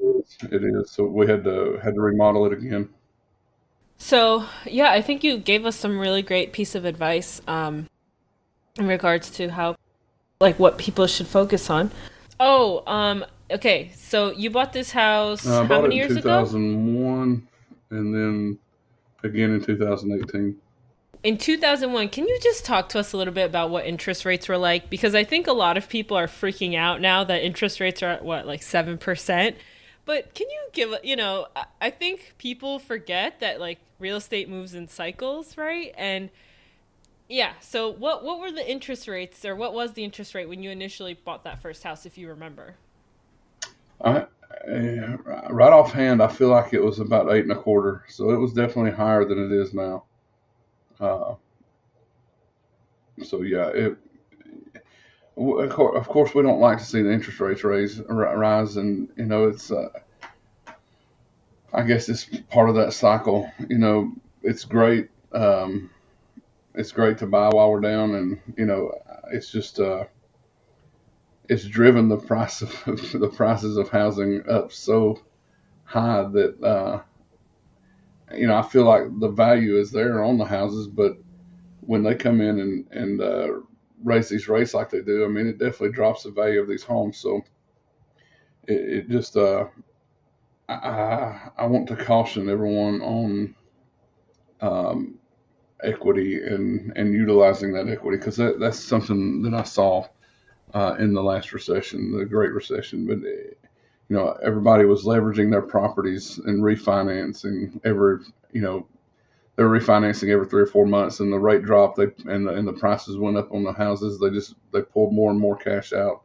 It 0.00 0.62
is. 0.64 0.90
So 0.90 1.04
we 1.04 1.26
had 1.26 1.44
to 1.44 1.78
had 1.82 1.94
to 1.94 2.00
remodel 2.00 2.46
it 2.46 2.52
again. 2.52 2.90
So 3.98 4.46
yeah, 4.64 4.90
I 4.90 5.00
think 5.00 5.24
you 5.24 5.38
gave 5.38 5.64
us 5.64 5.76
some 5.76 5.98
really 5.98 6.22
great 6.22 6.52
piece 6.52 6.74
of 6.74 6.84
advice 6.84 7.40
um, 7.46 7.88
in 8.78 8.86
regards 8.86 9.30
to 9.30 9.48
how, 9.48 9.76
like, 10.40 10.58
what 10.58 10.78
people 10.78 11.06
should 11.08 11.26
focus 11.26 11.68
on. 11.68 11.90
Oh, 12.38 12.84
um, 12.86 13.24
okay. 13.50 13.90
So 13.96 14.30
you 14.30 14.50
bought 14.50 14.72
this 14.72 14.92
house 14.92 15.44
Uh, 15.44 15.64
how 15.64 15.82
many 15.82 15.96
years 15.96 16.12
ago? 16.12 16.44
2001, 16.44 17.48
and 17.90 18.14
then 18.14 18.58
again 19.24 19.50
in 19.50 19.60
2018. 19.64 20.56
In 21.24 21.36
2001, 21.36 22.08
can 22.10 22.28
you 22.28 22.38
just 22.40 22.64
talk 22.64 22.88
to 22.90 23.00
us 23.00 23.12
a 23.12 23.16
little 23.16 23.34
bit 23.34 23.46
about 23.46 23.70
what 23.70 23.84
interest 23.84 24.24
rates 24.24 24.48
were 24.48 24.56
like? 24.56 24.88
Because 24.88 25.12
I 25.12 25.24
think 25.24 25.48
a 25.48 25.52
lot 25.52 25.76
of 25.76 25.88
people 25.88 26.16
are 26.16 26.28
freaking 26.28 26.76
out 26.76 27.00
now 27.00 27.24
that 27.24 27.42
interest 27.42 27.80
rates 27.80 28.00
are 28.04 28.10
at 28.10 28.24
what, 28.24 28.46
like 28.46 28.60
7%. 28.60 29.56
But 30.04 30.34
can 30.34 30.48
you 30.48 30.60
give, 30.72 30.94
you 31.02 31.16
know, 31.16 31.48
I 31.80 31.90
think 31.90 32.34
people 32.38 32.78
forget 32.78 33.40
that 33.40 33.58
like 33.58 33.80
real 33.98 34.18
estate 34.18 34.48
moves 34.48 34.72
in 34.72 34.86
cycles, 34.86 35.58
right? 35.58 35.92
And 35.98 36.30
yeah, 37.28 37.52
so 37.60 37.90
what 37.90 38.24
what 38.24 38.40
were 38.40 38.50
the 38.50 38.68
interest 38.68 39.06
rates 39.06 39.44
or 39.44 39.54
what 39.54 39.74
was 39.74 39.92
the 39.92 40.04
interest 40.04 40.34
rate 40.34 40.48
when 40.48 40.62
you 40.62 40.70
initially 40.70 41.14
bought 41.14 41.44
that 41.44 41.60
first 41.60 41.82
house 41.82 42.06
if 42.06 42.16
you 42.16 42.28
remember? 42.28 42.74
I, 44.00 44.26
uh, 44.66 45.16
right 45.50 45.72
offhand, 45.72 46.22
I 46.22 46.28
feel 46.28 46.48
like 46.48 46.72
it 46.72 46.82
was 46.82 47.00
about 47.00 47.30
eight 47.32 47.42
and 47.42 47.52
a 47.52 47.56
quarter, 47.56 48.04
so 48.08 48.30
it 48.30 48.36
was 48.36 48.52
definitely 48.52 48.92
higher 48.92 49.24
than 49.24 49.38
it 49.38 49.52
is 49.52 49.74
now. 49.74 50.04
Uh, 50.98 51.34
so 53.24 53.42
yeah, 53.42 53.68
it. 53.68 53.96
Of 55.36 56.08
course, 56.08 56.34
we 56.34 56.42
don't 56.42 56.58
like 56.58 56.78
to 56.78 56.84
see 56.84 57.02
the 57.02 57.12
interest 57.12 57.38
rates 57.38 57.62
raise 57.62 58.00
rise, 58.08 58.76
and 58.76 59.08
you 59.16 59.26
know 59.26 59.48
it's. 59.48 59.70
Uh, 59.70 59.88
I 61.72 61.82
guess 61.82 62.08
it's 62.08 62.24
part 62.50 62.70
of 62.70 62.74
that 62.76 62.92
cycle. 62.92 63.50
You 63.68 63.78
know, 63.78 64.12
it's 64.42 64.64
great. 64.64 65.10
Um, 65.32 65.90
it's 66.78 66.92
great 66.92 67.18
to 67.18 67.26
buy 67.26 67.48
while 67.50 67.70
we're 67.70 67.80
down, 67.80 68.14
and 68.14 68.40
you 68.56 68.66
know, 68.66 68.92
it's 69.32 69.50
just. 69.50 69.80
Uh, 69.80 70.04
it's 71.48 71.64
driven 71.64 72.08
the 72.08 72.16
price 72.16 72.62
of 72.62 72.70
the 73.12 73.32
prices 73.34 73.76
of 73.76 73.88
housing 73.88 74.42
up 74.48 74.72
so 74.72 75.20
high 75.84 76.22
that 76.22 76.62
uh, 76.62 77.00
you 78.34 78.46
know 78.46 78.56
I 78.56 78.62
feel 78.62 78.84
like 78.84 79.04
the 79.18 79.28
value 79.28 79.78
is 79.78 79.90
there 79.90 80.22
on 80.22 80.38
the 80.38 80.44
houses, 80.44 80.86
but 80.88 81.16
when 81.80 82.02
they 82.02 82.14
come 82.14 82.40
in 82.40 82.60
and 82.60 82.86
and 82.92 83.20
uh, 83.20 83.48
raise 84.04 84.28
these 84.28 84.48
rates 84.48 84.74
like 84.74 84.90
they 84.90 85.00
do, 85.00 85.24
I 85.24 85.28
mean 85.28 85.46
it 85.46 85.58
definitely 85.58 85.92
drops 85.92 86.24
the 86.24 86.30
value 86.30 86.60
of 86.60 86.68
these 86.68 86.84
homes. 86.84 87.16
So 87.18 87.42
it, 88.66 88.74
it 88.74 89.08
just 89.08 89.36
uh, 89.36 89.66
I 90.68 90.74
I 90.74 91.50
I 91.58 91.66
want 91.66 91.88
to 91.88 91.96
caution 91.96 92.50
everyone 92.50 93.00
on 93.00 93.54
um, 94.60 95.17
equity 95.84 96.42
and 96.42 96.92
and 96.96 97.12
utilizing 97.12 97.72
that 97.72 97.88
equity 97.88 98.18
because 98.18 98.36
that, 98.36 98.58
that's 98.58 98.78
something 98.78 99.42
that 99.42 99.54
I 99.54 99.62
saw 99.62 100.06
uh, 100.74 100.96
in 100.98 101.14
the 101.14 101.22
last 101.22 101.52
recession, 101.52 102.16
the 102.16 102.24
Great 102.24 102.52
Recession. 102.52 103.06
But 103.06 103.18
uh, 103.18 103.54
you 104.08 104.16
know, 104.16 104.38
everybody 104.42 104.84
was 104.84 105.04
leveraging 105.04 105.50
their 105.50 105.62
properties 105.62 106.38
and 106.38 106.62
refinancing 106.62 107.78
every, 107.84 108.24
you 108.52 108.62
know, 108.62 108.86
they 109.56 109.64
were 109.64 109.78
refinancing 109.78 110.30
every 110.30 110.46
three 110.46 110.62
or 110.62 110.66
four 110.66 110.86
months, 110.86 111.20
and 111.20 111.32
the 111.32 111.38
rate 111.38 111.62
dropped. 111.62 111.96
They 111.96 112.06
and 112.32 112.46
the, 112.46 112.54
and 112.54 112.66
the 112.66 112.72
prices 112.72 113.18
went 113.18 113.36
up 113.36 113.52
on 113.52 113.64
the 113.64 113.72
houses. 113.72 114.18
They 114.18 114.30
just 114.30 114.54
they 114.72 114.82
pulled 114.82 115.12
more 115.12 115.30
and 115.30 115.40
more 115.40 115.56
cash 115.56 115.92
out. 115.92 116.22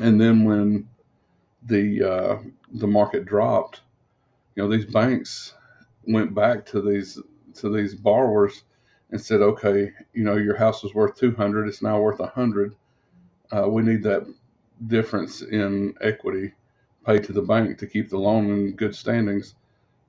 And 0.00 0.20
then 0.20 0.44
when 0.44 0.88
the 1.62 2.02
uh, 2.02 2.38
the 2.72 2.86
market 2.86 3.24
dropped, 3.24 3.82
you 4.54 4.62
know, 4.62 4.68
these 4.68 4.84
banks 4.86 5.54
went 6.06 6.34
back 6.34 6.66
to 6.66 6.80
these 6.80 7.20
to 7.60 7.74
these 7.74 7.94
borrowers 7.94 8.64
and 9.10 9.20
said, 9.20 9.40
okay, 9.42 9.92
you 10.14 10.24
know, 10.24 10.36
your 10.36 10.56
house 10.56 10.82
was 10.82 10.94
worth 10.94 11.16
two 11.16 11.34
hundred, 11.34 11.68
it's 11.68 11.82
now 11.82 12.00
worth 12.00 12.20
a 12.20 12.26
hundred 12.28 12.74
uh, 13.52 13.68
we 13.68 13.82
need 13.82 14.02
that 14.04 14.26
difference 14.88 15.42
in 15.42 15.94
equity 16.02 16.52
paid 17.06 17.24
to 17.24 17.32
the 17.32 17.42
bank 17.42 17.78
to 17.78 17.86
keep 17.86 18.10
the 18.10 18.18
loan 18.18 18.50
in 18.50 18.72
good 18.76 18.94
standings, 18.94 19.54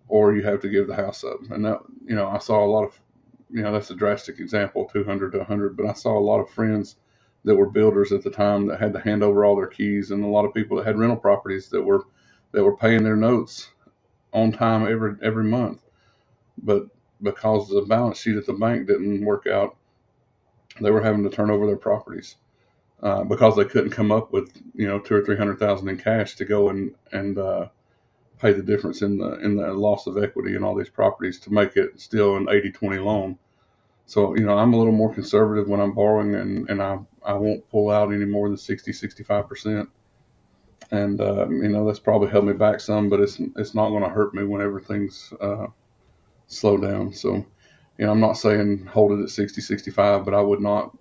or 0.09 0.35
you 0.35 0.43
have 0.43 0.61
to 0.61 0.69
give 0.69 0.87
the 0.87 0.95
house 0.95 1.23
up. 1.23 1.39
And 1.51 1.65
that, 1.65 1.79
you 2.05 2.15
know, 2.15 2.27
I 2.27 2.39
saw 2.39 2.65
a 2.65 2.67
lot 2.67 2.85
of, 2.85 2.99
you 3.49 3.61
know, 3.63 3.71
that's 3.71 3.91
a 3.91 3.95
drastic 3.95 4.39
example, 4.39 4.89
200 4.91 5.31
to 5.33 5.37
100, 5.39 5.77
but 5.77 5.87
I 5.87 5.93
saw 5.93 6.17
a 6.17 6.19
lot 6.19 6.41
of 6.41 6.49
friends 6.49 6.97
that 7.45 7.55
were 7.55 7.69
builders 7.69 8.11
at 8.11 8.23
the 8.23 8.31
time 8.31 8.67
that 8.67 8.81
had 8.81 8.93
to 8.93 8.99
hand 8.99 9.23
over 9.23 9.45
all 9.45 9.55
their 9.55 9.67
keys, 9.67 10.11
and 10.11 10.23
a 10.23 10.27
lot 10.27 10.45
of 10.45 10.53
people 10.53 10.77
that 10.77 10.85
had 10.85 10.99
rental 10.99 11.17
properties 11.17 11.69
that 11.69 11.81
were 11.81 12.05
that 12.51 12.63
were 12.63 12.77
paying 12.77 13.03
their 13.03 13.15
notes 13.15 13.69
on 14.33 14.51
time 14.51 14.87
every 14.91 15.15
every 15.23 15.45
month, 15.45 15.81
but 16.57 16.87
because 17.21 17.69
the 17.69 17.81
balance 17.81 18.19
sheet 18.19 18.37
at 18.37 18.45
the 18.45 18.53
bank 18.53 18.87
didn't 18.87 19.25
work 19.25 19.47
out, 19.47 19.75
they 20.81 20.91
were 20.91 21.01
having 21.01 21.23
to 21.23 21.29
turn 21.29 21.49
over 21.49 21.65
their 21.65 21.77
properties 21.77 22.35
uh, 23.01 23.23
because 23.23 23.55
they 23.55 23.65
couldn't 23.65 23.91
come 23.91 24.11
up 24.11 24.31
with 24.31 24.51
you 24.73 24.87
know 24.87 24.99
two 24.99 25.15
or 25.15 25.23
three 25.23 25.37
hundred 25.37 25.59
thousand 25.59 25.89
in 25.89 25.97
cash 25.97 26.35
to 26.35 26.45
go 26.45 26.69
and 26.69 26.95
and 27.11 27.37
uh, 27.37 27.67
pay 28.39 28.53
the 28.53 28.63
difference 28.63 29.01
in 29.01 29.17
the 29.17 29.39
in 29.39 29.55
the 29.55 29.73
loss 29.73 30.07
of 30.07 30.17
equity 30.21 30.55
in 30.55 30.63
all 30.63 30.75
these 30.75 30.89
properties 30.89 31.39
to 31.39 31.51
make 31.51 31.75
it 31.75 31.99
still 31.99 32.35
an 32.35 32.47
eighty 32.49 32.71
twenty 32.71 32.99
loan. 32.99 33.37
So 34.05 34.35
you 34.35 34.45
know 34.45 34.57
I'm 34.57 34.73
a 34.73 34.77
little 34.77 34.93
more 34.93 35.13
conservative 35.13 35.67
when 35.67 35.79
I'm 35.79 35.93
borrowing 35.93 36.35
and, 36.35 36.69
and 36.69 36.81
I, 36.81 36.99
I 37.23 37.33
won't 37.33 37.69
pull 37.69 37.89
out 37.89 38.11
any 38.11 38.25
more 38.25 38.47
than 38.47 38.57
60 38.57 38.91
65 38.91 39.47
percent 39.47 39.89
and 40.91 41.21
uh, 41.21 41.47
you 41.49 41.69
know 41.69 41.85
that's 41.85 41.99
probably 41.99 42.29
held 42.29 42.45
me 42.45 42.53
back 42.53 42.79
some 42.79 43.09
but 43.09 43.19
it's 43.19 43.39
it's 43.57 43.75
not 43.75 43.89
going 43.89 44.03
to 44.03 44.09
hurt 44.09 44.33
me 44.33 44.43
whenever 44.43 44.79
things 44.79 45.31
uh, 45.39 45.67
slow 46.49 46.77
down 46.77 47.13
so 47.13 47.35
you 47.97 48.05
know 48.05 48.11
I'm 48.11 48.19
not 48.19 48.33
saying 48.33 48.85
hold 48.85 49.13
it 49.13 49.23
at 49.23 49.29
60 49.29 49.61
65 49.61 50.25
but 50.25 50.33
I 50.33 50.41
would 50.41 50.61
not 50.61 50.95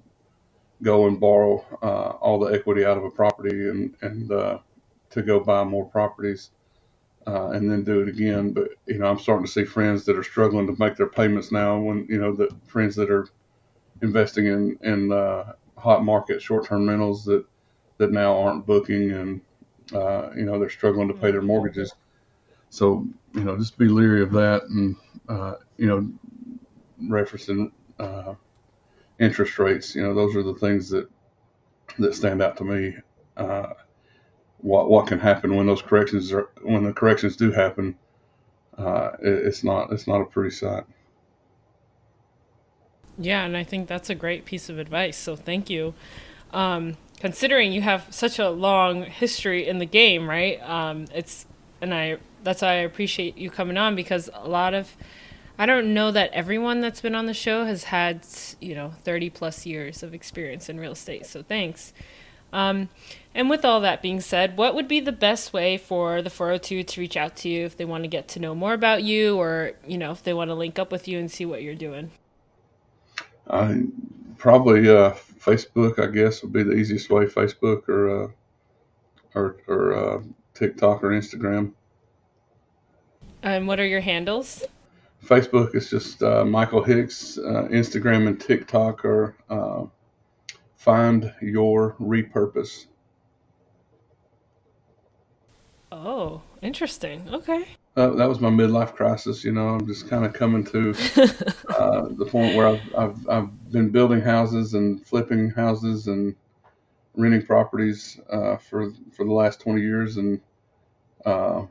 go 0.82 1.06
and 1.06 1.18
borrow 1.18 1.64
uh, 1.82 2.16
all 2.20 2.38
the 2.38 2.52
equity 2.52 2.84
out 2.84 2.96
of 2.96 3.04
a 3.04 3.10
property 3.10 3.68
and 3.68 3.96
and 4.00 4.30
uh, 4.30 4.58
to 5.10 5.22
go 5.22 5.40
buy 5.40 5.64
more 5.64 5.86
properties 5.86 6.50
uh, 7.26 7.50
and 7.50 7.70
then 7.70 7.84
do 7.84 8.00
it 8.00 8.08
again. 8.08 8.52
But 8.52 8.70
you 8.86 8.98
know, 8.98 9.06
I'm 9.06 9.18
starting 9.18 9.46
to 9.46 9.52
see 9.52 9.64
friends 9.64 10.04
that 10.06 10.16
are 10.16 10.22
struggling 10.22 10.66
to 10.66 10.76
make 10.78 10.96
their 10.96 11.08
payments 11.08 11.52
now. 11.52 11.78
When 11.78 12.06
you 12.08 12.18
know, 12.18 12.34
the 12.34 12.50
friends 12.66 12.96
that 12.96 13.10
are 13.10 13.28
investing 14.02 14.46
in 14.46 14.78
in 14.82 15.12
uh, 15.12 15.52
hot 15.76 16.04
market 16.04 16.40
short 16.40 16.66
term 16.66 16.88
rentals 16.88 17.24
that 17.24 17.44
that 17.98 18.12
now 18.12 18.38
aren't 18.38 18.66
booking 18.66 19.12
and 19.12 19.40
uh, 19.94 20.30
you 20.36 20.44
know 20.44 20.58
they're 20.58 20.70
struggling 20.70 21.08
to 21.08 21.14
pay 21.14 21.30
their 21.30 21.42
mortgages. 21.42 21.92
So 22.70 23.06
you 23.34 23.44
know, 23.44 23.56
just 23.56 23.78
be 23.78 23.88
leery 23.88 24.22
of 24.22 24.32
that 24.32 24.62
and 24.64 24.96
uh, 25.28 25.54
you 25.76 25.86
know, 25.86 26.10
referencing. 27.02 27.72
Uh, 27.98 28.34
interest 29.18 29.58
rates. 29.58 29.94
You 29.94 30.02
know, 30.02 30.14
those 30.14 30.36
are 30.36 30.42
the 30.42 30.54
things 30.54 30.90
that 30.90 31.08
that 31.98 32.14
stand 32.14 32.42
out 32.42 32.56
to 32.58 32.64
me. 32.64 32.96
Uh, 33.36 33.74
what 34.58 34.88
what 34.88 35.06
can 35.06 35.18
happen 35.18 35.56
when 35.56 35.66
those 35.66 35.82
corrections 35.82 36.32
are 36.32 36.50
when 36.62 36.84
the 36.84 36.92
corrections 36.92 37.36
do 37.36 37.52
happen? 37.52 37.96
Uh, 38.76 39.10
it, 39.20 39.46
it's 39.46 39.64
not 39.64 39.92
it's 39.92 40.06
not 40.06 40.20
a 40.20 40.24
pretty 40.24 40.54
sight. 40.54 40.84
Yeah, 43.20 43.44
and 43.44 43.56
I 43.56 43.64
think 43.64 43.88
that's 43.88 44.10
a 44.10 44.14
great 44.14 44.44
piece 44.44 44.68
of 44.68 44.78
advice. 44.78 45.16
So 45.16 45.34
thank 45.34 45.68
you. 45.68 45.94
Um, 46.52 46.96
considering 47.18 47.72
you 47.72 47.82
have 47.82 48.06
such 48.10 48.38
a 48.38 48.48
long 48.48 49.02
history 49.04 49.66
in 49.66 49.78
the 49.78 49.86
game, 49.86 50.30
right? 50.30 50.62
Um, 50.62 51.06
it's 51.12 51.46
and 51.80 51.92
I 51.92 52.18
that's 52.42 52.62
why 52.62 52.68
I 52.68 52.74
appreciate 52.74 53.36
you 53.36 53.50
coming 53.50 53.76
on 53.76 53.94
because 53.94 54.30
a 54.32 54.48
lot 54.48 54.74
of 54.74 54.96
I 55.58 55.66
don't 55.66 55.92
know 55.92 56.12
that 56.12 56.30
everyone 56.32 56.80
that's 56.80 57.00
been 57.00 57.14
on 57.14 57.26
the 57.26 57.34
show 57.34 57.64
has 57.64 57.84
had 57.84 58.26
you 58.60 58.74
know 58.74 58.92
30 59.04 59.30
plus 59.30 59.66
years 59.66 60.02
of 60.02 60.14
experience 60.14 60.68
in 60.68 60.78
real 60.78 60.92
estate. 60.92 61.26
So 61.26 61.42
thanks. 61.42 61.92
Um, 62.52 62.88
and 63.34 63.50
with 63.50 63.64
all 63.64 63.80
that 63.80 64.02
being 64.02 64.20
said, 64.20 64.56
what 64.56 64.74
would 64.74 64.88
be 64.88 65.00
the 65.00 65.12
best 65.12 65.52
way 65.52 65.76
for 65.76 66.22
the 66.22 66.30
402 66.30 66.82
to 66.82 67.00
reach 67.00 67.16
out 67.16 67.36
to 67.36 67.48
you 67.48 67.64
if 67.64 67.76
they 67.76 67.84
want 67.84 68.04
to 68.04 68.08
get 68.08 68.26
to 68.28 68.40
know 68.40 68.54
more 68.54 68.72
about 68.72 69.02
you 69.02 69.36
or, 69.36 69.72
you 69.86 69.98
know, 69.98 70.12
if 70.12 70.22
they 70.22 70.32
want 70.32 70.50
to 70.50 70.54
link 70.54 70.78
up 70.78 70.90
with 70.90 71.06
you 71.06 71.18
and 71.18 71.30
see 71.30 71.44
what 71.44 71.62
you're 71.62 71.74
doing? 71.74 72.10
I 73.48 73.82
probably 74.38 74.88
uh, 74.88 75.12
Facebook, 75.38 75.98
I 75.98 76.10
guess, 76.10 76.42
would 76.42 76.52
be 76.52 76.62
the 76.62 76.72
easiest 76.72 77.10
way. 77.10 77.26
Facebook 77.26 77.88
or 77.88 78.24
uh, 78.24 78.28
or, 79.34 79.56
or 79.66 79.94
uh, 79.94 80.22
TikTok 80.54 81.04
or 81.04 81.10
Instagram. 81.10 81.72
And 83.42 83.66
what 83.68 83.78
are 83.78 83.86
your 83.86 84.00
handles? 84.00 84.64
Facebook 85.24 85.74
is 85.74 85.90
just 85.90 86.22
uh, 86.22 86.44
Michael 86.44 86.82
Hicks. 86.82 87.38
Uh, 87.38 87.68
Instagram 87.70 88.26
and 88.26 88.40
TikTok 88.40 89.04
are 89.04 89.36
uh, 89.50 89.84
Find 90.76 91.32
Your 91.40 91.94
Repurpose. 92.00 92.86
Oh, 95.90 96.42
interesting. 96.62 97.28
Okay. 97.32 97.66
Uh, 97.96 98.10
that 98.10 98.28
was 98.28 98.40
my 98.40 98.50
midlife 98.50 98.94
crisis. 98.94 99.44
You 99.44 99.52
know, 99.52 99.68
I'm 99.68 99.86
just 99.86 100.08
kind 100.08 100.24
of 100.24 100.32
coming 100.32 100.64
to 100.66 100.90
uh, 101.68 102.08
the 102.10 102.26
point 102.30 102.54
where 102.54 102.68
I've, 102.68 102.94
I've, 102.96 103.28
I've 103.28 103.72
been 103.72 103.90
building 103.90 104.20
houses 104.20 104.74
and 104.74 105.04
flipping 105.04 105.50
houses 105.50 106.06
and 106.06 106.36
renting 107.16 107.44
properties 107.44 108.20
uh, 108.30 108.56
for 108.56 108.92
for 109.12 109.24
the 109.24 109.32
last 109.32 109.60
20 109.60 109.80
years, 109.80 110.16
and 110.16 110.40
uh, 111.26 111.62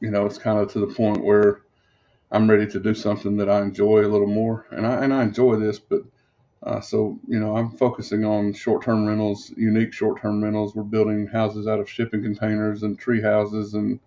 you 0.00 0.10
know, 0.10 0.26
it's 0.26 0.38
kind 0.38 0.58
of 0.58 0.72
to 0.72 0.80
the 0.80 0.86
point 0.86 1.24
where 1.24 1.62
I'm 2.30 2.48
ready 2.48 2.66
to 2.66 2.80
do 2.80 2.94
something 2.94 3.36
that 3.38 3.48
I 3.48 3.62
enjoy 3.62 4.04
a 4.04 4.08
little 4.08 4.26
more, 4.26 4.66
and 4.70 4.86
I 4.86 5.02
and 5.04 5.14
I 5.14 5.22
enjoy 5.22 5.56
this, 5.56 5.78
but 5.78 6.02
uh, 6.62 6.80
so 6.80 7.18
you 7.26 7.38
know, 7.38 7.56
I'm 7.56 7.70
focusing 7.70 8.24
on 8.24 8.52
short-term 8.52 9.06
rentals, 9.06 9.50
unique 9.56 9.92
short-term 9.92 10.42
rentals. 10.42 10.74
We're 10.74 10.82
building 10.82 11.26
houses 11.26 11.66
out 11.66 11.80
of 11.80 11.88
shipping 11.88 12.22
containers 12.22 12.82
and 12.82 12.98
tree 12.98 13.22
houses 13.22 13.74
and 13.74 14.00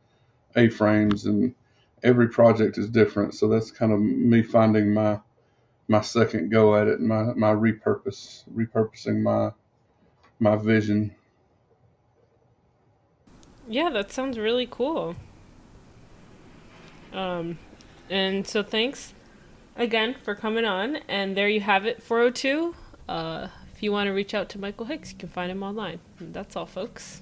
A-frames, 0.55 1.25
and 1.25 1.55
every 2.03 2.27
project 2.27 2.77
is 2.77 2.89
different. 2.89 3.33
So 3.33 3.47
that's 3.47 3.71
kind 3.71 3.91
of 3.91 3.99
me 3.99 4.43
finding 4.43 4.93
my 4.93 5.19
my 5.87 6.01
second 6.01 6.51
go 6.51 6.75
at 6.75 6.87
it, 6.87 6.99
my 6.99 7.33
my 7.33 7.53
repurpose, 7.53 8.43
repurposing 8.53 9.21
my 9.21 9.51
my 10.39 10.55
vision. 10.55 11.15
Yeah, 13.67 13.89
that 13.91 14.11
sounds 14.11 14.37
really 14.37 14.67
cool. 14.69 15.15
Um, 17.13 17.59
and 18.09 18.45
so 18.45 18.63
thanks 18.63 19.13
again 19.75 20.15
for 20.23 20.35
coming 20.35 20.65
on. 20.65 20.97
And 21.07 21.35
there 21.35 21.49
you 21.49 21.61
have 21.61 21.85
it, 21.85 22.01
402. 22.03 22.75
Uh, 23.07 23.47
if 23.73 23.83
you 23.83 23.91
want 23.91 24.07
to 24.07 24.11
reach 24.11 24.33
out 24.33 24.49
to 24.49 24.59
Michael 24.59 24.85
Hicks, 24.85 25.11
you 25.11 25.17
can 25.17 25.29
find 25.29 25.51
him 25.51 25.63
online. 25.63 25.99
And 26.19 26.33
that's 26.33 26.55
all, 26.55 26.65
folks. 26.65 27.21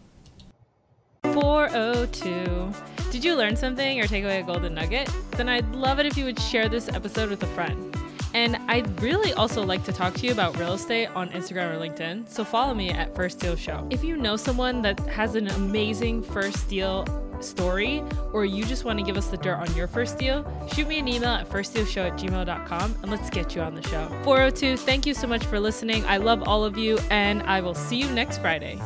402. 1.24 2.74
Did 3.12 3.24
you 3.24 3.36
learn 3.36 3.56
something 3.56 4.00
or 4.00 4.08
take 4.08 4.24
away 4.24 4.40
a 4.40 4.44
golden 4.44 4.74
nugget? 4.74 5.10
Then 5.32 5.50
I'd 5.50 5.70
love 5.76 6.00
it 6.00 6.06
if 6.06 6.18
you 6.18 6.26
would 6.26 6.40
share 6.40 6.70
this 6.70 6.90
episode 6.90 7.30
with 7.30 7.44
a 7.44 7.48
friend. 7.48 7.96
And 8.34 8.58
I'd 8.68 9.02
really 9.02 9.34
also 9.34 9.66
like 9.66 9.84
to 9.86 9.94
talk 9.94 10.14
to 10.16 10.26
you 10.26 10.32
about 10.32 10.58
real 10.58 10.74
estate 10.74 11.08
on 11.08 11.30
Instagram 11.30 11.76
or 11.76 11.80
LinkedIn. 11.80 12.30
So 12.30 12.44
follow 12.44 12.74
me 12.74 12.92
at 12.92 13.16
First 13.16 13.40
Deal 13.40 13.56
Show. 13.56 13.88
If 13.90 14.04
you 14.04 14.18
know 14.18 14.36
someone 14.36 14.82
that 14.84 15.00
has 15.08 15.36
an 15.36 15.48
amazing 15.48 16.22
first 16.22 16.70
deal 16.70 17.06
story 17.44 18.04
or 18.34 18.46
you 18.46 18.64
just 18.66 18.86
want 18.86 19.00
to 19.00 19.06
give 19.06 19.18
us 19.18 19.28
the 19.28 19.38
dirt 19.38 19.56
on 19.56 19.74
your 19.76 19.88
first 19.88 20.18
deal, 20.18 20.46
shoot 20.74 20.88
me 20.88 21.00
an 21.00 21.08
email 21.08 21.30
at 21.30 21.50
firstdealshow 21.50 22.12
at 22.12 22.18
gmail.com 22.18 22.96
and 23.02 23.12
let's 23.12 23.30
get 23.30 23.56
you 23.56 23.62
on 23.62 23.76
the 23.76 23.84
show. 23.84 24.08
402, 24.24 24.78
thank 24.78 25.06
you 25.06 25.14
so 25.14 25.28
much 25.28 25.44
for 25.46 25.60
listening. 25.60 26.06
I 26.06 26.18
love 26.18 26.44
all 26.48 26.64
of 26.64 26.78
you 26.78 27.00
and 27.10 27.42
I 27.44 27.62
will 27.62 27.76
see 27.76 27.98
you 27.98 28.10
next 28.12 28.40
Friday. 28.40 28.80